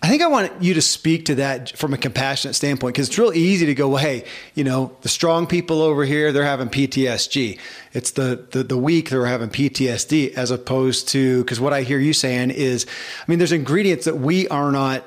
[0.00, 3.18] I think I want you to speak to that from a compassionate standpoint because it's
[3.18, 6.68] real easy to go, well, hey, you know, the strong people over here, they're having
[6.68, 7.58] PTSD.
[7.94, 11.82] It's the the, the weak that are having PTSD, as opposed to because what I
[11.82, 12.86] hear you saying is,
[13.20, 15.04] I mean, there's ingredients that we are not.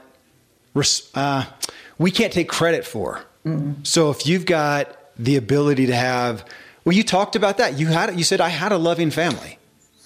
[1.15, 1.45] Uh,
[2.01, 3.21] we can't take credit for.
[3.45, 3.83] Mm-hmm.
[3.83, 6.43] So if you've got the ability to have,
[6.83, 7.77] well, you talked about that.
[7.77, 9.59] You had, you said, I had a loving family.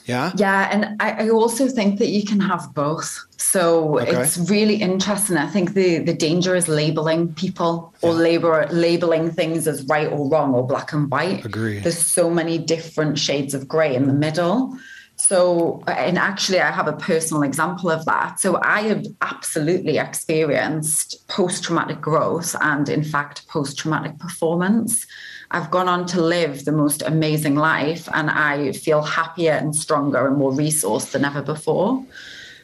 [0.06, 0.34] Yeah.
[0.36, 0.70] Yeah.
[0.72, 3.18] And I, I also think that you can have both.
[3.38, 4.12] So okay.
[4.22, 5.38] it's really interesting.
[5.38, 8.20] I think the, the danger is labeling people or yeah.
[8.20, 11.46] labor, labeling things as right or wrong or black and white.
[11.46, 11.80] Agree.
[11.80, 14.78] There's so many different shades of gray in the middle.
[15.18, 18.40] So, and actually, I have a personal example of that.
[18.40, 25.08] So, I have absolutely experienced post traumatic growth and, in fact, post traumatic performance.
[25.52, 30.28] I've gone on to live the most amazing life, and I feel happier and stronger
[30.28, 32.04] and more resourced than ever before.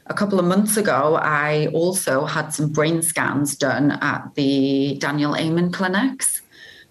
[0.08, 5.38] A couple of months ago, I also had some brain scans done at the Daniel
[5.38, 6.42] Amen clinics.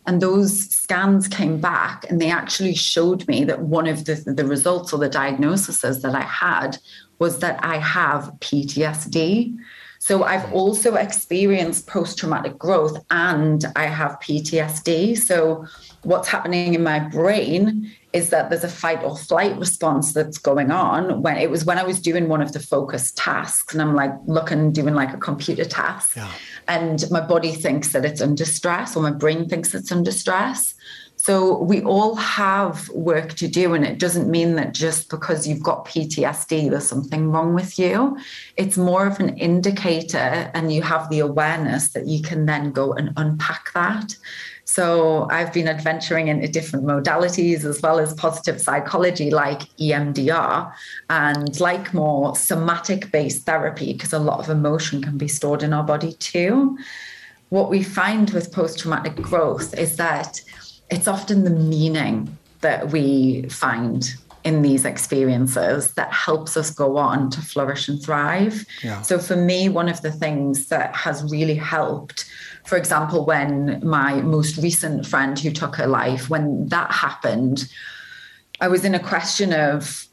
[0.07, 4.47] And those scans came back and they actually showed me that one of the, the
[4.47, 6.79] results or the diagnoses that I had
[7.19, 9.57] was that I have PTSD.
[10.01, 10.53] So I've mm.
[10.53, 15.17] also experienced post traumatic growth and I have PTSD.
[15.19, 15.67] So
[16.05, 20.71] what's happening in my brain is that there's a fight or flight response that's going
[20.71, 23.95] on when it was when I was doing one of the focus tasks and I'm
[23.95, 26.33] like looking doing like a computer task yeah.
[26.67, 30.75] and my body thinks that it's under stress or my brain thinks it's under stress
[31.23, 35.63] so we all have work to do and it doesn't mean that just because you've
[35.63, 38.17] got PTSD there's something wrong with you
[38.57, 42.95] it's more of an indicator and you have the awareness that you can then go
[42.95, 44.17] and unpack that
[44.65, 50.73] so I've been adventuring into different modalities as well as positive psychology like EMDR
[51.11, 55.73] and like more somatic based therapy because a lot of emotion can be stored in
[55.73, 56.79] our body too.
[57.49, 60.41] What we find with post traumatic growth is that
[60.91, 67.29] it's often the meaning that we find in these experiences that helps us go on
[67.31, 68.65] to flourish and thrive.
[68.83, 69.03] Yeah.
[69.03, 72.25] So for me, one of the things that has really helped
[72.65, 77.69] for example, when my most recent friend who took her life, when that happened,
[78.61, 80.07] I was in a question of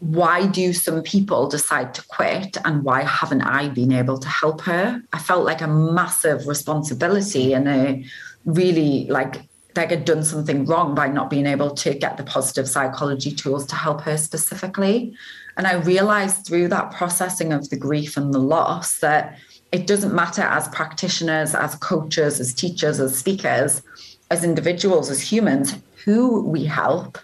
[0.00, 4.60] why do some people decide to quit and why haven't I been able to help
[4.62, 5.02] her?
[5.12, 8.04] I felt like a massive responsibility and a
[8.44, 9.47] really like
[9.78, 13.64] like I'd done something wrong by not being able to get the positive psychology tools
[13.66, 15.14] to help her specifically.
[15.56, 19.38] And I realized through that processing of the grief and the loss that
[19.72, 23.82] it doesn't matter as practitioners, as coaches, as teachers, as speakers,
[24.30, 25.74] as individuals, as humans,
[26.04, 27.18] who we help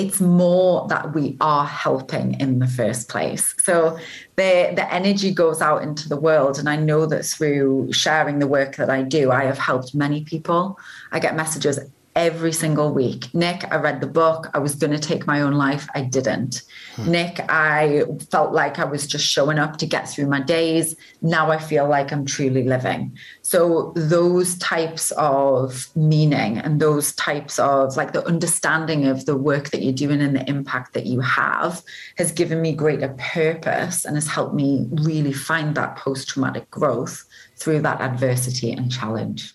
[0.00, 3.54] it's more that we are helping in the first place.
[3.58, 3.98] So
[4.36, 8.46] the the energy goes out into the world and I know that through sharing the
[8.46, 10.78] work that I do I have helped many people.
[11.12, 11.78] I get messages
[12.16, 13.20] every single week.
[13.32, 14.50] Niyc, I read the book.
[14.52, 15.88] I was going to take my own life.
[15.94, 16.62] I didn't.
[16.96, 17.08] Hmm.
[17.08, 20.96] Niyc, I felt like I was just showing up to get through my days.
[21.22, 23.16] Now I feel like I'm truly living.
[23.42, 29.70] So, those types of meaning and those types of like the understanding of the work
[29.70, 31.82] that you're doing and the impact that you have
[32.16, 37.24] has given me greater purpose and has helped me really find that post traumatic growth
[37.56, 39.54] through that adversity and challenge.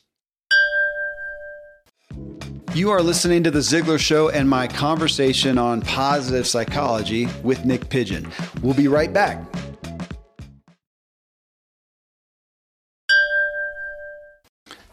[2.75, 7.87] You are listening to The Ziglar Show and my conversation on positive psychology with Niyc
[7.87, 8.29] Pidgeon.
[8.61, 9.41] We'll be right back.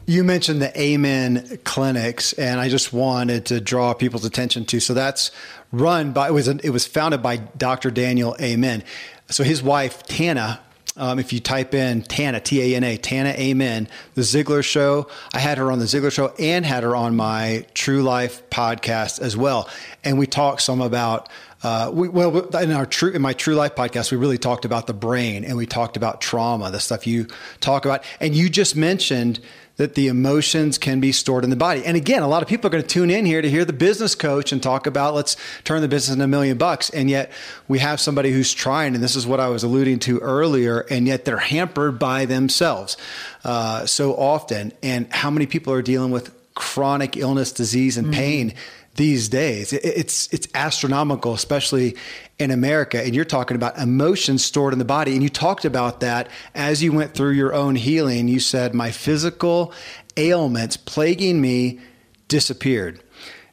[0.06, 4.78] You mentioned the Amen clinics, and I just wanted to draw people's attention to.
[4.78, 5.32] So that's
[5.72, 7.90] run by it was it was founded by Dr.
[7.90, 8.84] Daniel Amen.
[9.28, 10.60] So his wife Tana
[10.96, 15.08] um, if you type in Tana, T A N A, Tana Amen, The Ziglar Show,
[15.32, 19.20] I had her on The Ziglar Show and had her on my True Life podcast
[19.20, 19.68] as well.
[20.04, 21.28] And we talked some about,
[21.62, 24.86] uh, we, well, in our true, in my True Life podcast, we really talked about
[24.86, 27.26] the brain and we talked about trauma, the stuff you
[27.60, 28.04] talk about.
[28.20, 29.40] And you just mentioned
[29.76, 31.84] that the emotions can be stored in the body.
[31.84, 33.72] And again, a lot of people are going to tune in here to hear the
[33.72, 36.90] business coach and talk about let's turn the business into a million bucks.
[36.90, 37.32] And yet
[37.68, 41.06] we have somebody who's trying, and this is what I was alluding to earlier, and
[41.06, 42.96] yet they're hampered by themselves
[43.44, 44.72] uh, so often.
[44.82, 48.14] And how many people are dealing with chronic illness, disease, and mm-hmm.
[48.14, 48.54] pain?
[48.94, 49.72] these days.
[49.72, 51.96] It's it's astronomical, especially
[52.42, 53.02] in America.
[53.02, 55.12] And you're talking about emotions stored in the body.
[55.12, 58.28] And you talked about that as you went through your own healing.
[58.28, 59.72] You said my physical
[60.16, 61.80] ailments plaguing me
[62.28, 63.02] disappeared.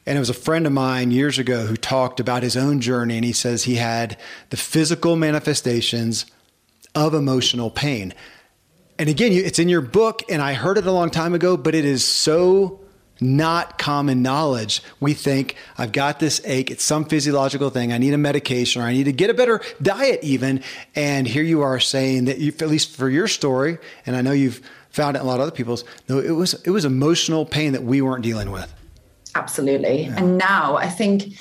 [0.06, 3.16] And it was a friend of mine years ago who talked about his own journey.
[3.16, 4.18] And he says he had
[4.50, 6.26] the physical manifestations
[6.96, 8.14] of emotional pain.
[8.98, 11.74] And again, it's in your book, and I heard it a long time ago, but
[11.74, 12.82] it is so
[13.22, 14.82] not common knowledge.
[15.00, 18.86] We think, I've got this ache, it's some physiological thing, I need a medication, or
[18.86, 20.64] I need to get a better diet, even.
[20.96, 24.32] And here you are saying that, you, at least for your story, and I know
[24.32, 27.46] you've found it in a lot of other people's, no, it was, it was emotional
[27.46, 28.74] pain that we weren't dealing with.
[29.36, 30.04] Absolutely.
[30.04, 30.16] Yeah.
[30.18, 31.34] And now I think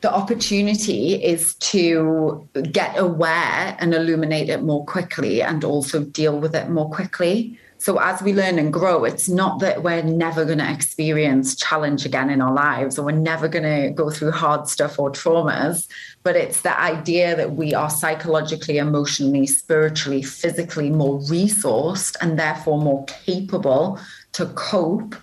[0.00, 6.54] the opportunity is to get aware and illuminate it more quickly and also deal with
[6.54, 7.58] it more quickly.
[7.80, 12.04] So as we learn and grow, it's not that we're never going to experience challenge
[12.04, 15.86] again in our lives or we're never going to go through hard stuff or traumas,
[16.24, 22.80] but it's the idea that we are psychologically, emotionally, spiritually, physically more resourced and therefore
[22.80, 24.00] more capable
[24.32, 25.14] to cope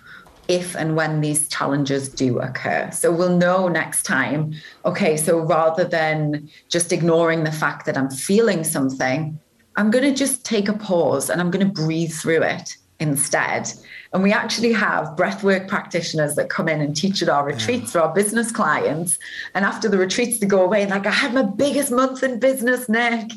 [0.48, 2.88] if and when these challenges do occur.
[2.92, 4.54] So we'll know next time,
[4.84, 9.38] okay, so rather than just ignoring the fact that I'm feeling something,
[9.76, 13.70] I'm going to just take a pause and I'm going to breathe through it instead.
[14.12, 18.00] And we actually have breathwork practitioners that come in and teach at our retreats for
[18.00, 19.18] our business clients.
[19.54, 22.38] And after the retreats, they go away and like, I had my biggest month in
[22.38, 23.32] business, Niyc.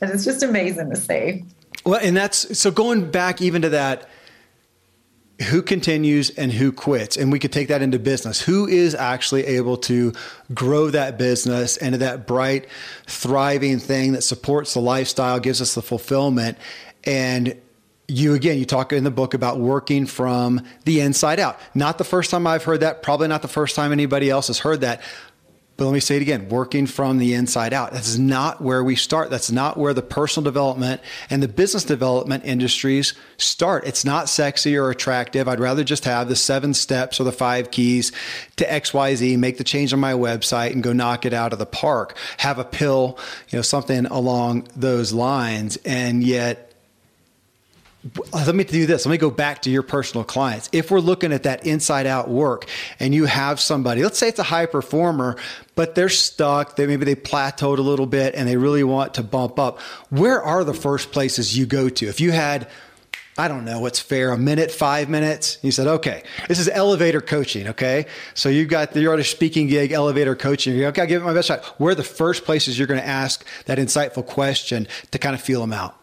[0.00, 1.44] And it's just amazing to see.
[1.86, 4.08] Well, and that's so going back even to that
[5.42, 7.16] who continues and who quits.
[7.16, 8.40] And we could take that into business.
[8.40, 10.12] Who is actually able to
[10.52, 12.66] grow that business into that bright
[13.06, 16.58] thriving thing that supports the lifestyle gives us the fulfillment?
[17.04, 17.60] And
[18.06, 21.58] you again you talk in the book about working from the inside out.
[21.74, 23.02] Not the first time i've heard that.
[23.02, 25.00] Probably not the first time anybody else has heard that
[25.76, 27.92] but let me say it again working from the inside out.
[27.92, 29.30] That's not where we start.
[29.30, 31.00] That's not where the personal development
[31.30, 33.84] and the business development industries start.
[33.84, 35.48] It's not sexy or attractive.
[35.48, 38.12] I'd rather just have the seven steps or the five keys
[38.56, 41.66] to XYZ, make the change on my website and go knock it out of the
[41.66, 42.16] park.
[42.38, 43.18] Have a pill,
[43.48, 45.76] you know, something along those lines.
[45.84, 46.73] And yet,
[48.04, 49.06] Uh, let me do this.
[49.06, 50.68] Let me go back to your personal clients.
[50.72, 52.66] If we're looking at that inside out work
[53.00, 55.36] and you have somebody, let's say it's a high performer,
[55.74, 59.22] but they're stuck, they maybe they plateaued a little bit and they really want to
[59.22, 59.80] bump up.
[60.10, 62.06] Where are the first places you go to?
[62.06, 62.68] If you had
[63.36, 65.58] I don't know what's fair, a minute, five minutes.
[65.60, 67.66] You said, okay, this is elevator coaching.
[67.68, 68.06] Okay.
[68.34, 70.76] So you've got your other speaking gig, elevator coaching.
[70.76, 71.64] You're okay, I'll give it my best shot.
[71.80, 75.40] Where are the first places you're going to ask that insightful question to kind of
[75.40, 75.98] feel them out?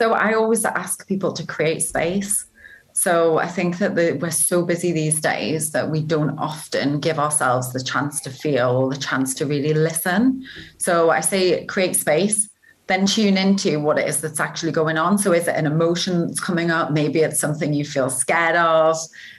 [0.00, 2.46] So I always ask people to create space.
[2.94, 7.18] So I think that the, we're so busy these days that we don't often give
[7.18, 10.42] ourselves the chance to feel, the chance to really listen.
[10.78, 12.48] So I say create space
[12.90, 15.16] then tune into what it is that's actually going on.
[15.16, 16.90] So, is it an emotion that's coming up?
[16.90, 18.96] Maybe it's something you feel scared of.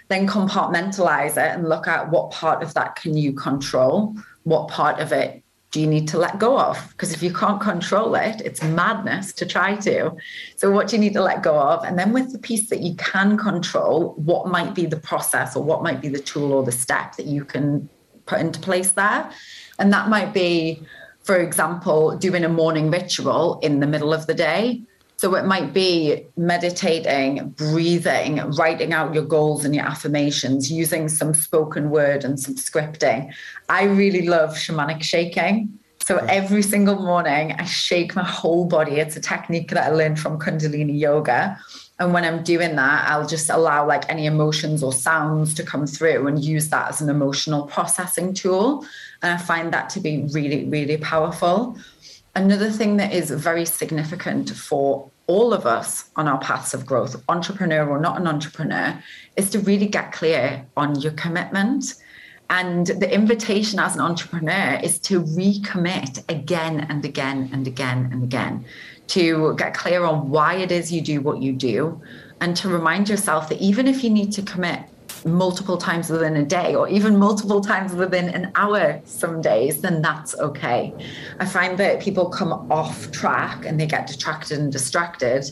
[0.07, 4.15] Then compartmentalize it and look at what part of that can you control?
[4.43, 5.40] What part of it
[5.71, 6.77] do you need to let go of?
[6.91, 10.11] Because if you can't control it, it's madness to try to.
[10.57, 11.83] So, what do you need to let go of?
[11.85, 15.63] And then, with the piece that you can control, what might be the process or
[15.63, 17.89] what might be the tool or the step that you can
[18.25, 19.31] put into place there?
[19.79, 20.85] And that might be
[21.23, 24.81] for example, doing a morning ritual in the middle of the day.
[25.21, 31.35] So it might be meditating, breathing, writing out your goals and your affirmations, using some
[31.35, 33.31] spoken word and some scripting.
[33.69, 35.77] I really love shamanic shaking.
[35.99, 38.93] So every single morning, I shake my whole body.
[38.93, 41.55] It's a technique that I learned from Kundalini Yoga.
[41.99, 45.85] And when I'm doing that, I'll just allow like any emotions or sounds to come
[45.85, 48.87] through and use that as an emotional processing tool.
[49.21, 51.77] And I find that to be really, really powerful.
[52.35, 57.21] Another thing that is very significant for all of us on our paths of growth,
[57.27, 59.01] entrepreneur or not an entrepreneur,
[59.35, 61.95] is to really get clear on your commitment.
[62.49, 68.23] And the invitation as an entrepreneur is to recommit again and again and again and
[68.23, 68.65] again
[69.07, 72.01] to get clear on why it is you do what you do
[72.39, 74.83] and to remind yourself that even if you need to commit
[75.25, 80.01] multiple times within a day or even multiple times within an hour some days then
[80.01, 80.93] that's okay.
[81.39, 85.45] I find that people come off track and they get detracted and distracted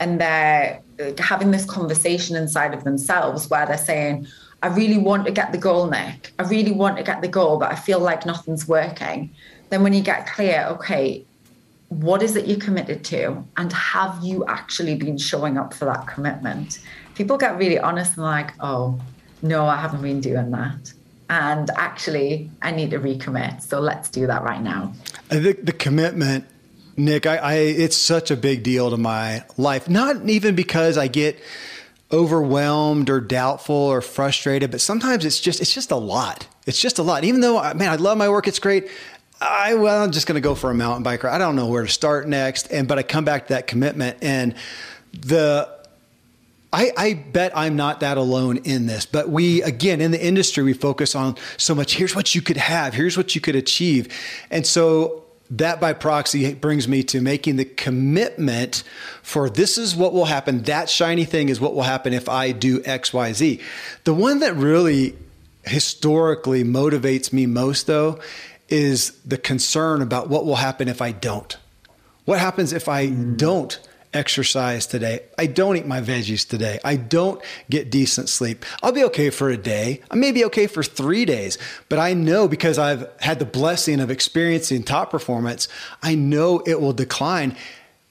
[0.00, 0.82] and they're
[1.18, 4.26] having this conversation inside of themselves where they're saying
[4.62, 6.30] i really want to get the goal Niyc.
[6.38, 9.30] I really want to get the goal but i feel like nothing's working.
[9.70, 11.24] Then when you get clear okay
[11.88, 13.44] what is it you're committed to?
[13.56, 16.80] And have you actually been showing up for that commitment
[17.16, 19.00] people get really honest and like oh
[19.42, 20.92] no i haven't been doing that
[21.28, 24.92] and actually i need to recommit so let's do that right now
[25.30, 26.44] i think the commitment
[26.96, 31.08] Niyc I, I it's such a big deal to my life not even because i
[31.08, 31.38] get
[32.12, 36.98] overwhelmed or doubtful or frustrated but sometimes it's just it's just a lot it's just
[36.98, 38.88] a lot even though man i love my work it's great
[39.40, 41.28] I well, I'm just going to go for a mountain biker.
[41.28, 44.18] I don't know where to start next, and but I come back to that commitment
[44.22, 44.54] and
[45.12, 45.75] the.
[46.72, 50.62] I, I bet I'm not that alone in this, but we again in the industry
[50.62, 51.94] we focus on so much.
[51.94, 52.92] Here's what you could have.
[52.94, 54.08] Here's what you could achieve,
[54.50, 58.82] and so that by proxy brings me to making the commitment
[59.22, 60.62] for this is what will happen.
[60.62, 63.60] That shiny thing is what will happen if I do X, Y, Z.
[64.04, 65.16] The one that really
[65.64, 68.18] historically motivates me most, though,
[68.68, 71.56] is the concern about what will happen if I don't.
[72.24, 73.36] What happens if I mm.
[73.36, 73.78] don't
[74.16, 75.20] exercise today?
[75.38, 76.80] I don't eat my veggies today.
[76.84, 77.40] I don't
[77.70, 78.64] get decent sleep.
[78.82, 80.02] I'll be okay for a day.
[80.10, 81.58] I may be okay for three days,
[81.88, 85.68] but I know because I've had the blessing of experiencing top performance,
[86.02, 87.56] I know it will decline.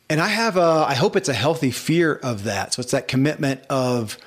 [0.10, 2.76] And I have a, I hope it's a healthy fear of that.
[2.76, 4.18] So it's that commitment of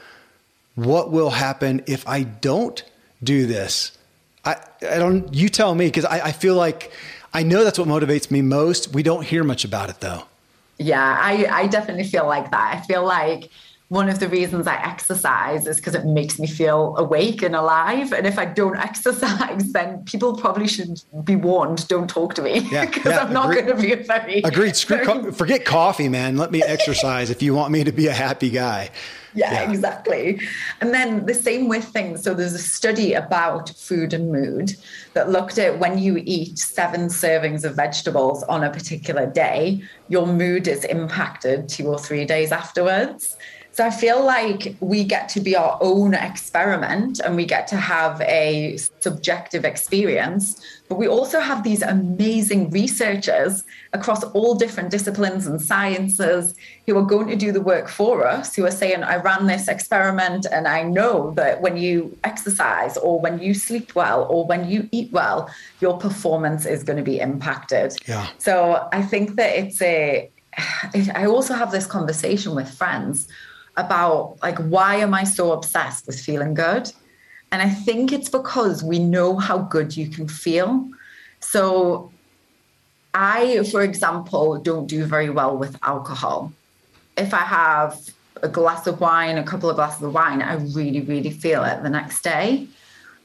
[0.74, 2.84] what will happen if I don't
[3.22, 3.96] do this?
[4.44, 6.92] I, I don't, you tell me, because I, I feel like
[7.32, 8.94] I know that's what motivates me most.
[8.94, 10.24] We don't hear much about it though.
[10.78, 12.76] Yeah, I, I definitely feel like that.
[12.76, 13.50] I feel like
[13.88, 18.12] one of the reasons I exercise is because it makes me feel awake and alive.
[18.12, 22.60] And if I don't exercise, then people probably should be warned don't talk to me
[22.60, 24.42] because yeah, yeah, I'm not going to be a very.
[24.42, 24.76] Agreed.
[24.76, 25.06] Screw very...
[25.06, 26.36] Co- forget coffee, man.
[26.36, 28.90] Let me exercise if you want me to be a happy guy.
[29.34, 30.40] Yeah, yeah, exactly.
[30.80, 32.22] And then the same with things.
[32.22, 34.74] So there's a study about food and mood
[35.14, 40.26] that looked at when you eat seven servings of vegetables on a particular day, your
[40.26, 43.36] mood is impacted two or three days afterwards.
[43.78, 47.76] So I feel like we get to be our own experiment and we get to
[47.76, 50.60] have a subjective experience.
[50.88, 53.62] But we also have these amazing researchers
[53.92, 56.56] across all different disciplines and sciences
[56.88, 59.68] who are going to do the work for us, who are saying, I ran this
[59.68, 64.68] experiment and I know that when you exercise or when you sleep well or when
[64.68, 65.48] you eat well,
[65.80, 67.94] your performance is going to be impacted.
[68.08, 68.28] Yeah.
[68.38, 70.28] So I think that it's a,
[71.14, 73.28] I also have this conversation with friends
[73.78, 76.92] about like why am I so obsessed with feeling good?
[77.50, 80.86] And I think it's because we know how good you can feel.
[81.40, 82.12] So
[83.14, 86.52] I, for example, don't do very well with alcohol.
[87.16, 87.98] If I have
[88.42, 91.82] a glass of wine, a couple of glasses of wine, I really, really feel it
[91.82, 92.68] the next day.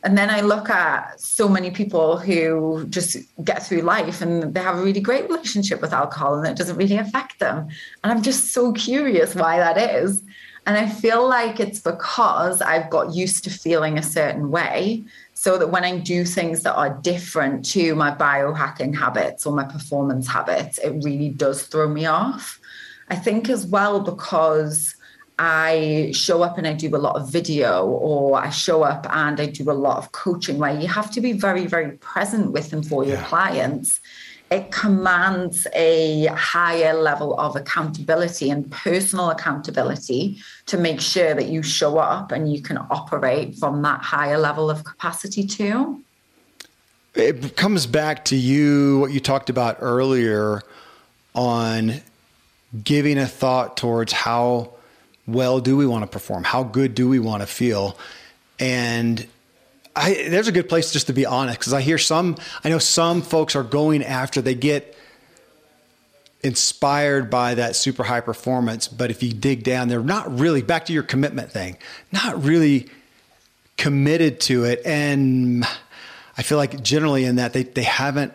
[0.04, 4.60] And then I look at so many people who just get through life and they
[4.60, 7.70] have a really great relationship with alcohol and it doesn't really affect them.
[8.04, 10.22] And I'm just so curious why that is.
[10.66, 15.04] And I feel like it's because I've got used to feeling a certain way.
[15.34, 19.66] So that when I do things that are different to my biohacking habits or my
[19.66, 22.62] performance habits, it really does throw me off.
[23.10, 24.96] I think as well because
[25.40, 29.42] I show up and I do a lot of video, or I show up and
[29.42, 32.72] I do a lot of coaching where you have to be very, very present with
[32.72, 34.00] and for your clients.
[34.54, 40.38] It commands a higher level of accountability and personal accountability
[40.68, 44.70] to make sure that you show up and you can operate from that higher level
[44.70, 46.04] of capacity too.
[47.16, 50.62] It comes back to you, what you talked about earlier
[51.34, 52.02] on
[52.84, 54.74] giving a thought towards how
[55.26, 56.44] well do we want to perform?
[56.44, 57.98] How good do we want to feel?
[58.60, 59.26] And
[59.96, 62.80] I, there's a good place just to be honest because I hear some, I know
[62.80, 64.98] some folks are going after they get
[66.42, 70.86] inspired by that super high performance, but if you dig down, they're not really back
[70.86, 71.78] to your commitment thing,
[72.12, 72.90] not really
[73.78, 74.82] committed to it.
[74.86, 75.66] And
[76.38, 78.34] I feel like generally in that they, they haven't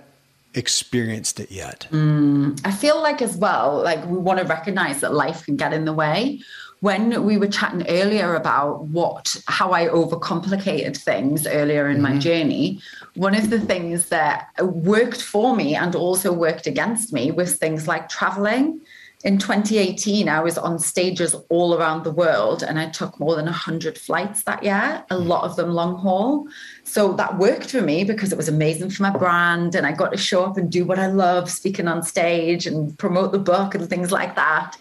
[0.54, 1.86] experienced it yet.
[1.90, 5.72] Mm, I feel like as well, like we want to recognize that life can get
[5.72, 6.40] in the way
[6.80, 12.14] when we were chatting earlier about what how I overcomplicated things earlier in mm-hmm.
[12.14, 12.80] my journey,
[13.14, 17.88] one of the things that worked for me and also worked against me was things
[17.88, 18.80] like traveling.
[19.24, 23.46] In 2018, I was on stages all around the world and I took more than
[23.46, 26.46] 100 flights that year, a lot of them long haul.
[26.84, 30.12] So that worked for me because it was amazing for my brand and I got
[30.12, 33.74] to show up and do what I love, speaking on stage and promote the book
[33.74, 34.76] and things like that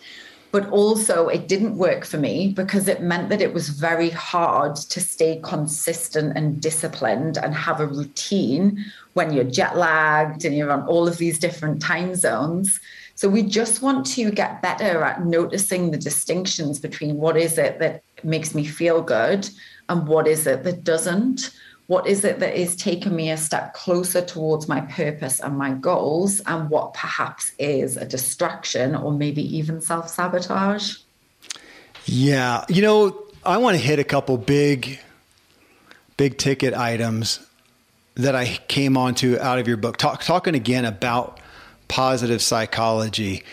[0.51, 4.75] but also it didn't work for me because it meant that it was very hard
[4.75, 8.83] to stay consistent and disciplined and have a routine
[9.13, 12.79] when you're jet lagged and you're on all of these different time zones.
[13.15, 17.79] So we just want to get better at noticing the distinctions between what is it
[17.79, 19.49] that makes me feel good
[19.89, 21.51] and what is it that doesn't
[21.87, 25.71] what is it that is taking me a step closer towards my purpose and my
[25.71, 30.97] goals and what perhaps is a distraction or maybe even self-sabotage?
[32.05, 34.99] Yeah you know i want to hit a couple big
[36.15, 37.45] big ticket items
[38.15, 39.97] that i came onto out of your book.
[39.97, 41.39] Talk, talking again about
[41.87, 43.43] positive psychology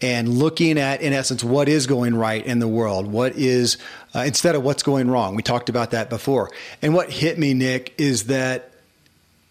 [0.00, 3.78] and looking at, in essence, what is going right in the world, what is,
[4.14, 5.34] uh, instead of what's going wrong.
[5.34, 6.50] We talked about that before.
[6.82, 8.70] And what hit me, Niyc, is that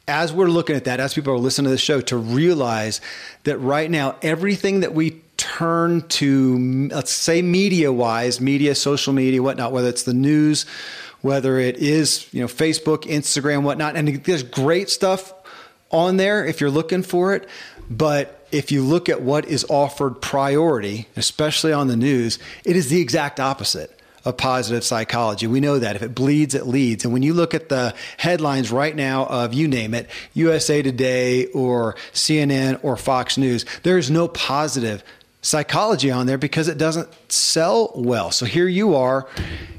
[0.07, 3.01] as we're looking at that, as people are listening to the show, to realize
[3.43, 9.43] that right now, everything that we turn to, let's say media wise, media, social media,
[9.43, 10.65] whatnot, whether it's the news,
[11.21, 15.33] whether it is, you know, Facebook, Instagram, whatnot, and there's great stuff
[15.91, 17.47] on there if you're looking for it.
[17.89, 22.89] But if you look at what is offered priority, especially on the news, it is
[22.89, 23.93] the exact opposite
[24.25, 25.47] of positive psychology.
[25.47, 27.05] We know that if it bleeds, it leads.
[27.05, 31.47] And when you look at the headlines right now of you name it, USA Today
[31.47, 35.03] or CNN or Fox News, there is no positive
[35.47, 38.31] psychology on there because it doesn't sell well.
[38.31, 39.27] So here you are,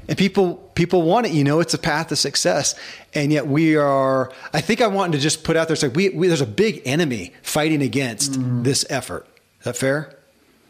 [0.07, 1.31] and people people want it.
[1.31, 2.75] You know, it's a path to success,
[3.13, 4.31] and yet we are.
[4.53, 6.81] I think I want to just put out there say we, we there's a big
[6.85, 8.63] enemy fighting against mm.
[8.63, 9.27] this effort.
[9.59, 10.15] Is that fair?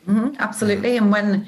[0.08, 0.98] Mm-hmm, absolutely.
[0.98, 1.46] And when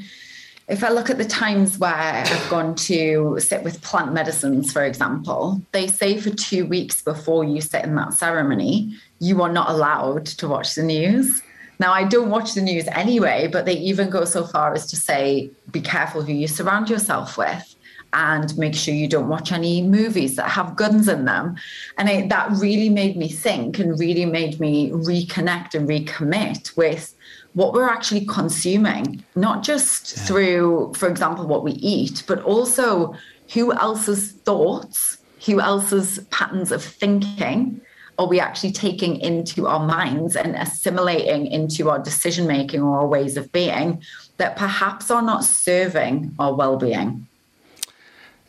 [0.67, 4.85] if I look at the times where I've gone to sit with plant medicines, for
[4.85, 9.69] example, they say for two weeks before you sit in that ceremony, you are not
[9.69, 11.41] allowed to watch the news.
[11.81, 14.95] Now, I don't watch the news anyway, but they even go so far as to
[14.95, 17.75] say, be careful who you surround yourself with
[18.13, 21.55] and make sure you don't watch any movies that have guns in them.
[21.97, 27.15] And it, that really made me think and really made me reconnect and recommit with
[27.53, 30.23] what we're actually consuming, not just yeah.
[30.25, 33.15] through, for example, what we eat, but also
[33.55, 35.17] who else's thoughts,
[35.47, 37.81] who else's patterns of thinking
[38.17, 43.07] are we actually taking into our minds and assimilating into our decision making or our
[43.07, 44.01] ways of being
[44.37, 47.27] that perhaps are not serving our well-being?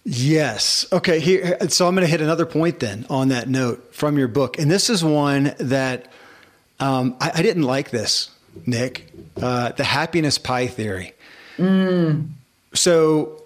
[0.04, 0.84] Yes.
[0.92, 4.28] Okay here so i'm going to hit another point then on that note from your
[4.28, 6.10] book and this is one that
[6.80, 8.30] um, I, I, didn't like this
[8.66, 9.02] Niyc
[9.40, 11.14] uh, the happiness pie theory.
[11.56, 12.30] Mm.
[12.74, 13.42] so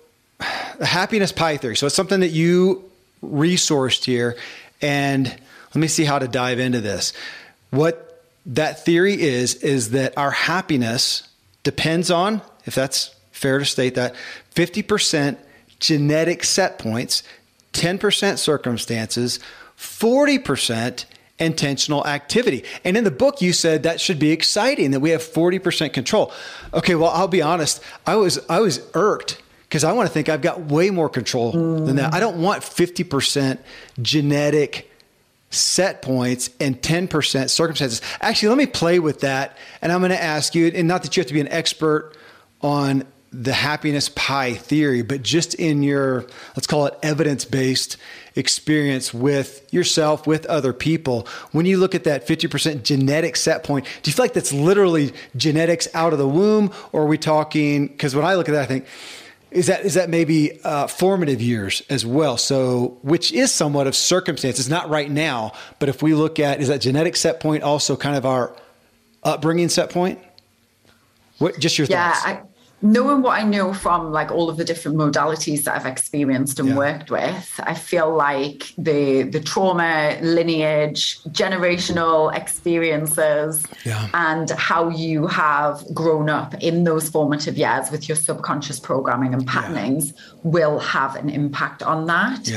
[0.78, 2.90] the happiness pie theory so it's something that you
[3.22, 4.36] resourced here
[4.80, 5.36] and
[5.74, 7.12] let me see how to dive into this.
[7.70, 11.28] What that theory is, is that our happiness
[11.62, 14.14] depends on, if that's Fair to state that
[14.54, 15.36] 50%
[15.78, 17.22] genetic set points,
[17.74, 19.38] 10% circumstances,
[19.76, 21.04] 40%
[21.38, 22.64] intentional activity.
[22.82, 26.32] And in the book, you said that should be exciting that we have 40% control.
[26.72, 27.82] Okay, well, I'll be honest.
[28.06, 31.52] I was I was irked because I want to think I've got way more control
[31.52, 31.84] mm.
[31.84, 32.14] than that.
[32.14, 33.58] I don't want 50%
[34.00, 34.90] genetic
[35.50, 38.02] set points and 10% circumstances.
[38.20, 39.56] Actually, let me play with that.
[39.80, 42.16] And I'm going to ask you, and not that you have to be an expert
[42.60, 46.26] on the happiness pie theory, but just in your,
[46.56, 47.96] let's call it evidence based
[48.34, 53.84] experience with yourself, with other people, when you look at that 50% genetic set point,
[54.02, 56.72] do you feel like that's literally genetics out of the womb?
[56.92, 58.86] Or are we talking, because when I look at that, I think,
[59.50, 62.36] is that is that maybe uh, formative years as well?
[62.36, 66.68] So, which is somewhat of circumstances, not right now, but if we look at is
[66.68, 68.56] that genetic set point also kind of our
[69.22, 70.18] upbringing set point?
[71.38, 72.26] What just your yeah, thoughts?
[72.26, 72.42] I-
[72.92, 76.70] knowing what I know from like all of the different modalities that I've experienced and
[76.70, 76.76] yeah.
[76.76, 84.08] worked with, I feel like the the trauma, lineage, generational experiences, yeah.
[84.14, 89.46] and how you have grown up in those formative years with your subconscious programming and
[89.46, 90.34] patternings yeah.
[90.44, 92.48] will have an impact on that.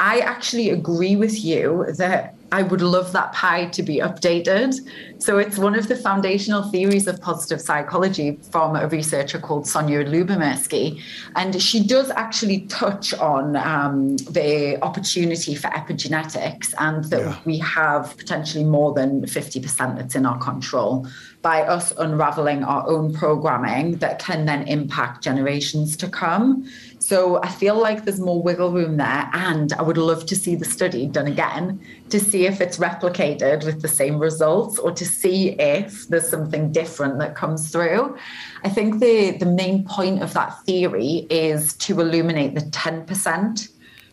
[0.00, 4.78] I actually agree with you that I would love that pie to be updated.
[5.22, 10.04] So it's one of the foundational theories of positive psychology from a researcher called Sonja
[10.04, 11.00] Lyubomirsky.
[11.36, 17.38] And she does actually touch on um, the opportunity for epigenetics and that yeah.
[17.44, 21.06] we have potentially more than 50% that's in our control
[21.40, 26.68] by us unraveling our own programming that can then impact generations to come.
[27.00, 29.28] So I feel like there's more wiggle room there.
[29.32, 33.64] And I would love to see the study done again to see if it's replicated
[33.66, 38.16] with the same results or to see if there's something different that comes through.
[38.64, 43.68] I think the, the main point of that theory is to illuminate the 10%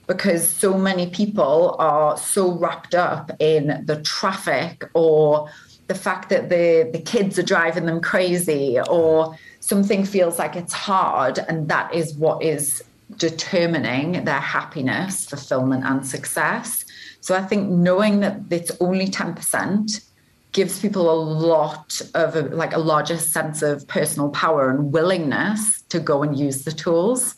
[0.08, 5.50] because so many people are so wrapped up in the traffic or
[5.88, 10.74] the fact that the, the kids are driving them crazy or something feels like it's
[10.74, 12.84] hard and that is what is
[13.18, 16.86] determining their happiness, fulfillment, and success.
[17.22, 20.09] So I think knowing that it's only 10%
[20.52, 25.82] gives people a lot of a, like a larger sense of personal power and willingness
[25.90, 27.36] to go and use the tools.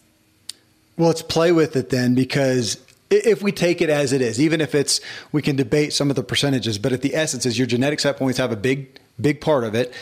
[0.98, 2.78] Well, let's play with it then because
[3.10, 5.02] if we take it as it is, even if it's,
[5.32, 8.18] we can debate some of the percentages, but at the essence is your genetic set
[8.18, 9.94] points have a big, big part of it.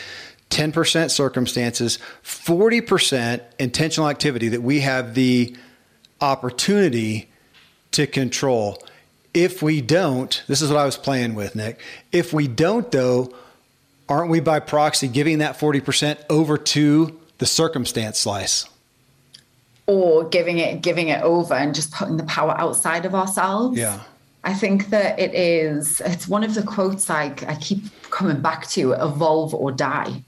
[0.50, 5.56] 10% circumstances, 40% intentional activity that we have the
[6.20, 7.30] opportunity
[7.92, 8.82] to control.
[9.32, 11.76] If we don't, this is what I was playing with, Niyc.
[12.10, 13.32] If we don't, though,
[14.08, 18.68] aren't we by proxy giving that 40% over to the circumstance slice?
[19.86, 23.78] Or giving it giving it over and just putting the power outside of ourselves.
[23.78, 24.00] Yeah.
[24.44, 28.68] I think that it is, it's one of the quotes I, I keep coming back
[28.70, 30.22] to evolve or die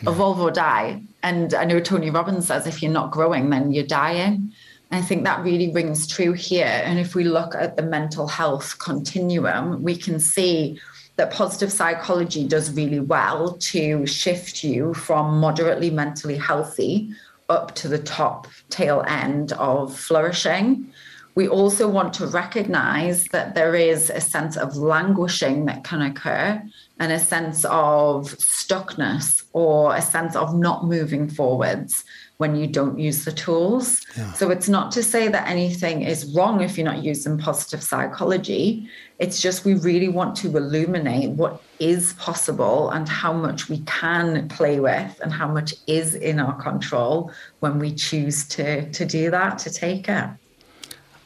[0.00, 0.08] hmm.
[0.08, 1.02] evolve or die.
[1.22, 4.52] And I know Tony Robbins says if you're not growing, then you're dying.
[4.90, 6.82] I think that really rings true here.
[6.84, 10.80] And if we look at the mental health continuum, we can see
[11.16, 17.10] that positive psychology does really well to shift you from moderately mentally healthy
[17.48, 20.92] up to the top tail end of flourishing.
[21.34, 26.62] We also want to recognize that there is a sense of languishing that can occur
[26.98, 32.04] and a sense of stuckness or a sense of not moving forwards
[32.38, 34.04] when you don't use the tools.
[34.16, 34.32] Yeah.
[34.32, 38.88] So it's not to say that anything is wrong if you're not using positive psychology.
[39.18, 44.48] It's just we really want to illuminate what is possible and how much we can
[44.48, 49.30] play with and how much is in our control when we choose to, to do
[49.30, 50.28] that, to take it.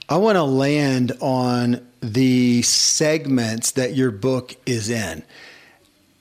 [0.08, 5.24] I want to land on the segments that your book is in.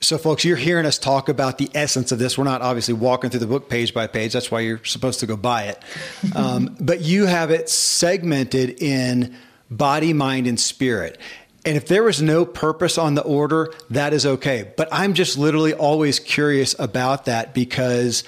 [0.02, 2.38] So, folks, you're hearing us talk about the essence of this.
[2.38, 4.32] We're not obviously walking through the book page by page.
[4.32, 5.82] That's why you're supposed to go buy it.
[6.34, 9.36] Um, but you have it segmented in
[9.70, 11.18] body, mind, and spirit.
[11.64, 14.72] And if there was no purpose on the order, that is okay.
[14.76, 18.24] But I'm just literally always curious about that because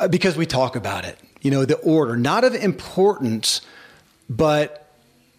[0.00, 1.18] uh, because we talk about it.
[1.40, 3.60] You know, the order, not of importance,
[4.28, 4.90] but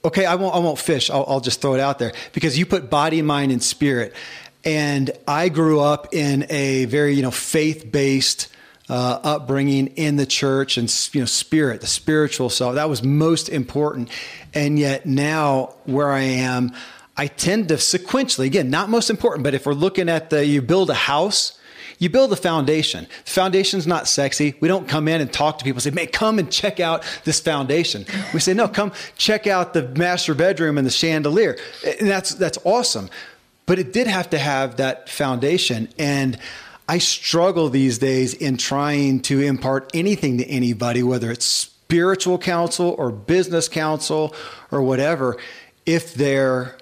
[0.04, 1.10] okay, I won't I won't fish.
[1.10, 4.14] I'll, I'll just throw it out there because you put body, mind, and spirit.
[4.70, 8.48] And I grew up in a very, you know, faith-based
[8.88, 12.76] uh, upbringing in the church and you know spirit, the spiritual self.
[12.76, 14.10] That was most important.
[14.54, 16.72] And yet now where I am,
[17.18, 20.62] I tend to sequentially, again, not most important, but if we're looking at the you
[20.62, 21.58] build a house,
[22.00, 23.08] You build a foundation.
[23.26, 24.56] The foundation's not sexy.
[24.62, 27.04] We don't come in and talk to people and say, man, come and check out
[27.26, 28.06] this foundation.
[28.34, 31.58] We say, no, come check out the master bedroom and the chandelier.
[32.00, 33.10] And that's, that's awesome.
[33.70, 35.90] But it did have to have that foundation.
[36.00, 36.40] And
[36.88, 42.96] I struggle these days in trying to impart anything to anybody, whether it's spiritual counsel
[42.98, 44.34] or business counsel
[44.72, 45.38] or whatever,
[45.86, 46.80] if their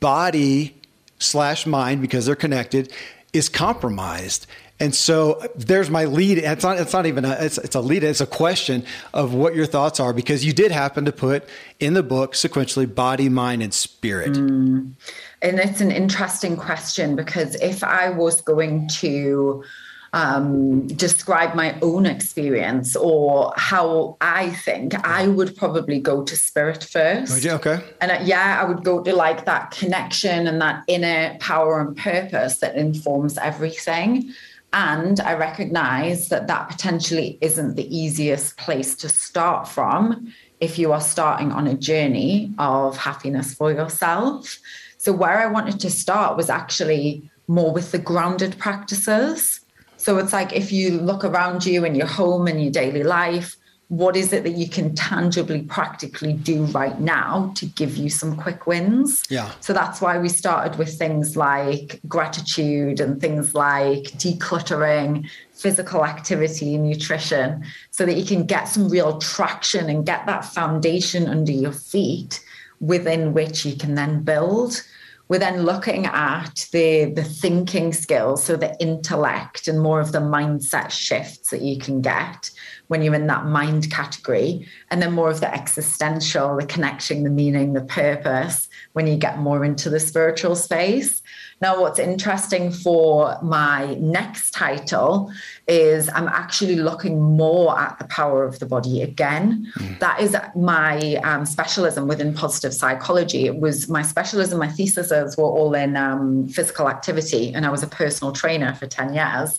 [0.00, 0.74] body
[1.20, 2.92] slash mind, because they're connected,
[3.32, 4.48] is compromised.
[4.78, 6.38] And so there's my lead.
[6.38, 6.78] It's not.
[6.78, 7.32] It's not even a.
[7.40, 8.04] It's, it's a lead.
[8.04, 11.48] It's a question of what your thoughts are because you did happen to put
[11.80, 14.32] in the book sequentially body, mind, and spirit.
[14.32, 14.92] Mm.
[15.40, 19.64] And it's an interesting question because if I was going to
[20.12, 26.84] um, describe my own experience or how I think, I would probably go to spirit
[26.84, 27.46] first.
[27.46, 27.80] Okay.
[28.00, 31.96] And uh, yeah, I would go to like that connection and that inner power and
[31.96, 34.32] purpose that informs everything.
[34.76, 40.92] And I recognize that that potentially isn't the easiest place to start from if you
[40.92, 44.58] are starting on a journey of happiness for yourself.
[44.98, 49.60] So, where I wanted to start was actually more with the grounded practices.
[49.96, 53.56] So it's like if you look around you in your home and your daily life,
[53.88, 58.36] what is it that you can tangibly, practically do right now to give you some
[58.36, 59.22] quick wins?
[59.28, 59.52] Yeah.
[59.60, 66.76] So that's why we started with things like gratitude and things like decluttering, physical activity,
[66.78, 71.72] nutrition, so that you can get some real traction and get that foundation under your
[71.72, 72.44] feet
[72.80, 74.82] within which you can then build
[75.28, 80.20] we're then looking at the the thinking skills so the intellect and more of the
[80.20, 82.50] mindset shifts that you can get
[82.88, 87.30] when you're in that mind category and then more of the existential the connection the
[87.30, 91.22] meaning the purpose when you get more into the spiritual space
[91.62, 95.32] now, what's interesting for my next title
[95.66, 99.72] is I'm actually looking more at the power of the body again.
[99.78, 99.98] Mm.
[100.00, 103.46] That is my um, specialism within positive psychology.
[103.46, 107.82] It was my specialism, my theses were all in um, physical activity, and I was
[107.82, 109.58] a personal trainer for 10 years.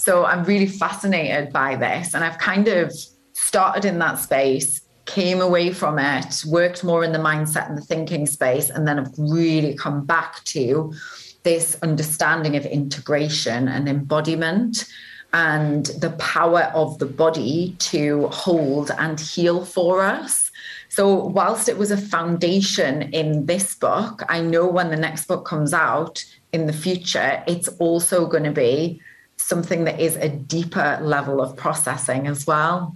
[0.00, 2.90] So I'm really fascinated by this, and I've kind of
[3.34, 7.82] started in that space came away from it, worked more in the mindset and the
[7.82, 10.94] thinking space, and then I've really come back to
[11.42, 14.88] this understanding of integration and embodiment
[15.32, 20.50] and the power of the body to hold and heal for us.
[20.88, 25.44] So, whilst it was a foundation in this book, I know when the next book
[25.44, 29.00] comes out in the future, it's also going to be
[29.40, 32.94] something that is a deeper level of processing as well.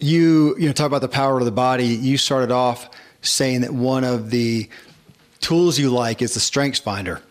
[0.00, 1.86] You, you know, talk about the power of the body.
[1.86, 2.90] You started off
[3.22, 4.68] saying that one of the
[5.40, 7.22] tools you like is the Strengths Finder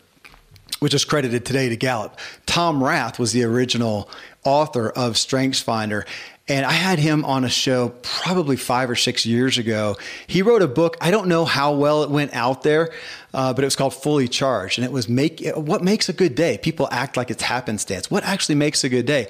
[0.84, 2.20] which is credited today to Gallup.
[2.46, 4.10] Tom Rath was the original
[4.44, 6.06] author of Strengths Finder.
[6.50, 9.96] And I had him on a show probably five or six years ago.
[10.28, 10.98] He wrote a book.
[11.00, 12.92] I don't know how well it went out there,
[13.34, 16.36] uh, but it was called Fully Charged, and it was make what makes a good
[16.36, 16.58] day.
[16.58, 18.12] People act like it's happenstance.
[18.12, 19.30] What actually makes a good day?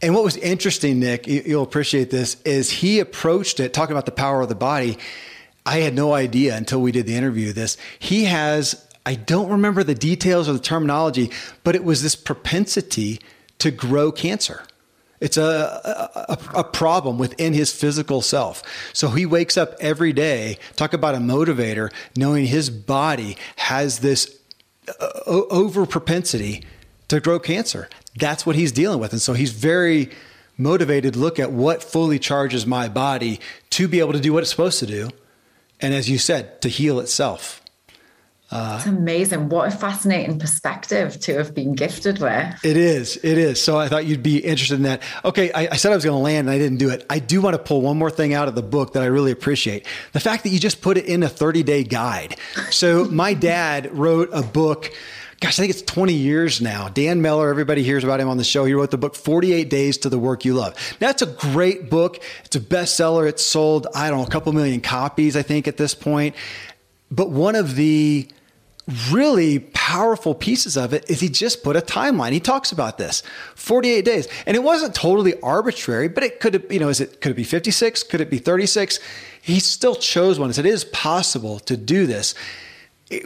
[0.00, 4.12] And what was interesting, Niyc, you'll appreciate this, is he approached it talking about the
[4.12, 4.98] power of the body.
[5.66, 7.52] I had no idea until we did the interview.
[7.52, 11.32] This he has I don't remember the details or the terminology,
[11.64, 13.20] but it was this propensity
[13.58, 14.62] to grow cancer.
[15.22, 18.60] It's a, a, a, problem within his physical self.
[18.92, 24.36] So he wakes up every day, talk about a motivator, knowing his body has this
[24.88, 26.64] uh, over propensity
[27.06, 27.88] to grow cancer.
[28.16, 29.12] That's what he's dealing with.
[29.12, 30.10] And so he's very
[30.58, 33.38] motivated look at what fully charges my body
[33.70, 35.08] to be able to do what it's supposed to do.
[35.80, 37.61] And as you said, to heal itself.
[38.52, 39.48] Uh, it's amazing.
[39.48, 42.64] What a fascinating perspective to have been gifted with.
[42.64, 43.16] It is.
[43.16, 43.62] It is.
[43.62, 45.02] So I thought you'd be interested in that.
[45.24, 47.06] Okay, I, I said I was going to land and I didn't do it.
[47.08, 49.32] I do want to pull one more thing out of the book that I really
[49.32, 52.36] appreciate the fact that you just put it in a 30 day guide.
[52.70, 54.92] So my dad wrote a book
[55.40, 56.88] gosh, I think it's 20 years now.
[56.88, 58.64] Dan Miller, everybody hears about him on the show.
[58.64, 60.76] He wrote the book 48 Days to the Work You Love.
[61.00, 62.22] That's a great book.
[62.44, 63.28] It's a bestseller.
[63.28, 66.36] It's sold, I don't know, a couple million copies, I think, at this point.
[67.10, 68.28] But one of the
[69.10, 72.32] really powerful pieces of it is he just put a timeline.
[72.32, 73.22] He talks about this
[73.54, 74.28] 48 days.
[74.46, 77.36] And it wasn't totally arbitrary, but it could have, you know, is it could it
[77.36, 78.02] be 56?
[78.04, 78.98] Could it be 36?
[79.40, 80.52] He still chose one.
[80.52, 82.34] Said it is possible to do this.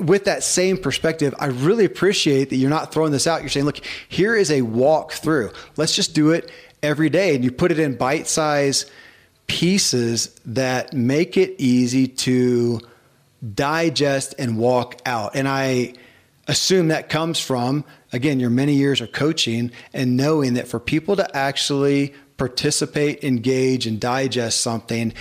[0.00, 3.40] With that same perspective, I really appreciate that you're not throwing this out.
[3.40, 5.52] You're saying, look, here is a walk through.
[5.76, 6.50] Let's just do it
[6.82, 7.34] every day.
[7.34, 8.86] And you put it in bite size
[9.46, 12.80] pieces that make it easy to
[13.54, 15.36] digest and walk out.
[15.36, 15.94] And I
[16.48, 21.16] assume that comes from again, your many years of coaching and knowing that for people
[21.16, 25.12] to actually participate, engage, and digest something,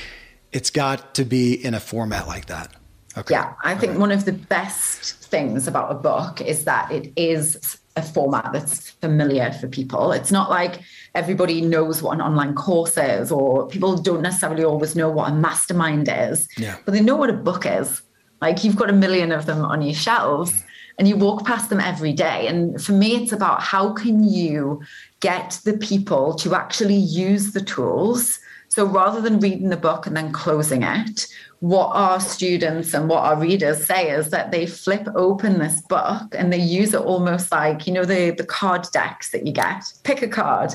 [0.52, 2.74] it's got to be in a format like that.
[3.18, 3.34] Okay.
[3.34, 4.02] Yeah, I think right.
[4.02, 8.90] one of the best things about a book is that it is a format that's
[8.90, 10.12] familiar for people.
[10.12, 10.82] It's not like
[11.16, 15.36] everybody knows what an online course is, or people don't necessarily always know what a
[15.36, 16.78] mastermind is, yeah.
[16.86, 18.02] but they know what a book is.
[18.42, 20.52] Like you've got a million of them on your shelves.
[20.52, 20.64] Mm
[20.98, 22.48] and you walk past them every day.
[22.48, 24.82] And for me, it's about how can you
[25.20, 28.40] get the people to actually use the tools.
[28.70, 31.28] So rather than reading the book and then closing it,
[31.60, 36.36] what our students and what our readers say is that they flip open this book
[36.38, 39.84] and they use it almost like you know the the card decks that you get.
[40.04, 40.72] Pick a card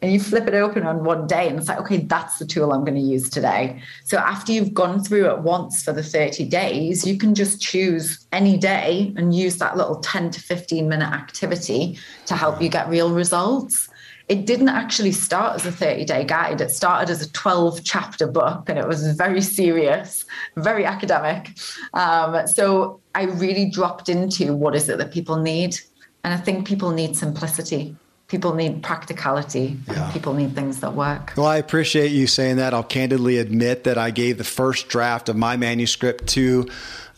[0.00, 2.72] and you flip it open on one day and it's like okay that's the tool
[2.72, 3.80] i'm going to use today.
[4.04, 8.26] So after you've gone through it once for the 30 days you can just choose
[8.32, 12.88] any day and use that little 10 to 15 minute activity to help you get
[12.88, 13.88] real results
[14.28, 16.60] it didn't actually start as a 30 day guide.
[16.60, 20.24] It started as a 12 chapter book and it was very serious,
[20.56, 21.50] very academic.
[21.94, 25.78] Um, so I really dropped into what is it that people need.
[26.24, 27.96] And I think people need simplicity.
[28.32, 29.76] People need practicality.
[29.86, 30.10] Yeah.
[30.10, 31.34] People need things that work.
[31.36, 32.72] Well, I appreciate you saying that.
[32.72, 36.66] I'll candidly admit that I gave the first draft of my manuscript to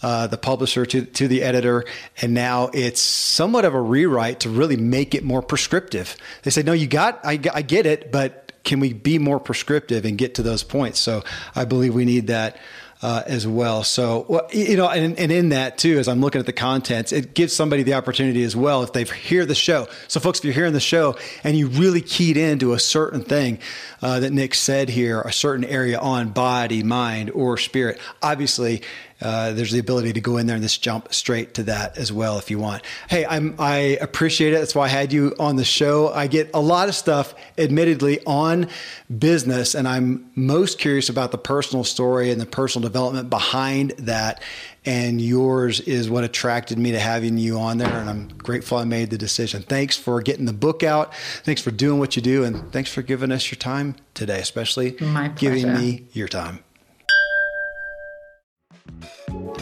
[0.03, 1.85] uh, the publisher to, to the editor,
[2.21, 6.17] and now it's somewhat of a rewrite to really make it more prescriptive.
[6.43, 10.05] They said no, you got, I, I get it, but can we be more prescriptive
[10.05, 10.99] and get to those points?
[10.99, 11.23] So
[11.55, 12.57] I believe we need that
[13.03, 13.85] uh, as well.
[13.85, 17.13] So, well, you know, and, and in that too, as I'm looking at the contents,
[17.13, 19.89] it gives somebody the opportunity as well if they hear the show.
[20.09, 23.59] So, folks, if you're hearing the show and you really keyed into a certain thing
[24.03, 28.83] uh, that Niyc said here, a certain area on body, mind, or spirit, obviously
[29.21, 32.13] uh, there's the ability to go in there and just jump straight to that as
[32.13, 32.83] well if you want.
[33.09, 34.59] Hey, I'm, I appreciate it.
[34.59, 36.13] That's why I had you on the show.
[36.13, 38.69] I get a lot of stuff, admittedly, on
[39.17, 44.43] business, and I'm most curious about the personal story and the personal development behind that.
[44.87, 47.89] And yours is what attracted me to having you on there.
[47.89, 49.63] And I'm grateful I made the decision.
[49.63, 51.15] Thanks for getting the book out.
[51.43, 52.45] Thanks for doing what you do.
[52.45, 54.91] And thanks for giving us your time today, especially
[55.37, 56.63] giving me your time.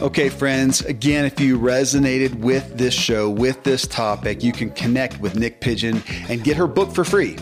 [0.03, 5.21] Okay, friends, again, if you resonated with this show, with this topic, you can connect
[5.21, 7.37] with Niyc Pidgeon and get her book for free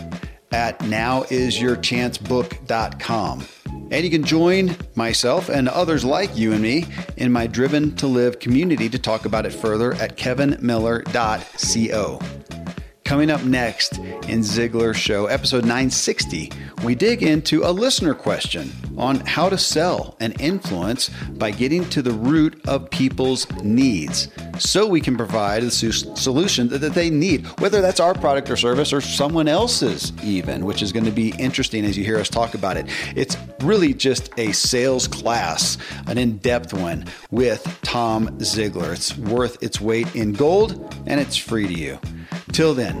[0.51, 3.47] at nowisyourchancebook.com.
[3.65, 6.85] And you can join myself and others like you and me
[7.17, 12.19] in my Driven to Live community to talk about it further at kevinmiller.co.
[13.03, 16.51] Coming up next in Ziglar Show, episode 960,
[16.85, 22.01] we dig into a listener question on how to sell and influence by getting to
[22.01, 27.81] the root of people's needs so we can provide the solution that they need, whether
[27.81, 31.83] that's our product or service or someone else's, even, which is going to be interesting
[31.83, 32.85] as you hear us talk about it.
[33.15, 35.77] It's really just a sales class,
[36.07, 38.93] an in depth one with Tom Ziglar.
[38.93, 41.99] It's worth its weight in gold and it's free to you.
[42.51, 43.00] Till then,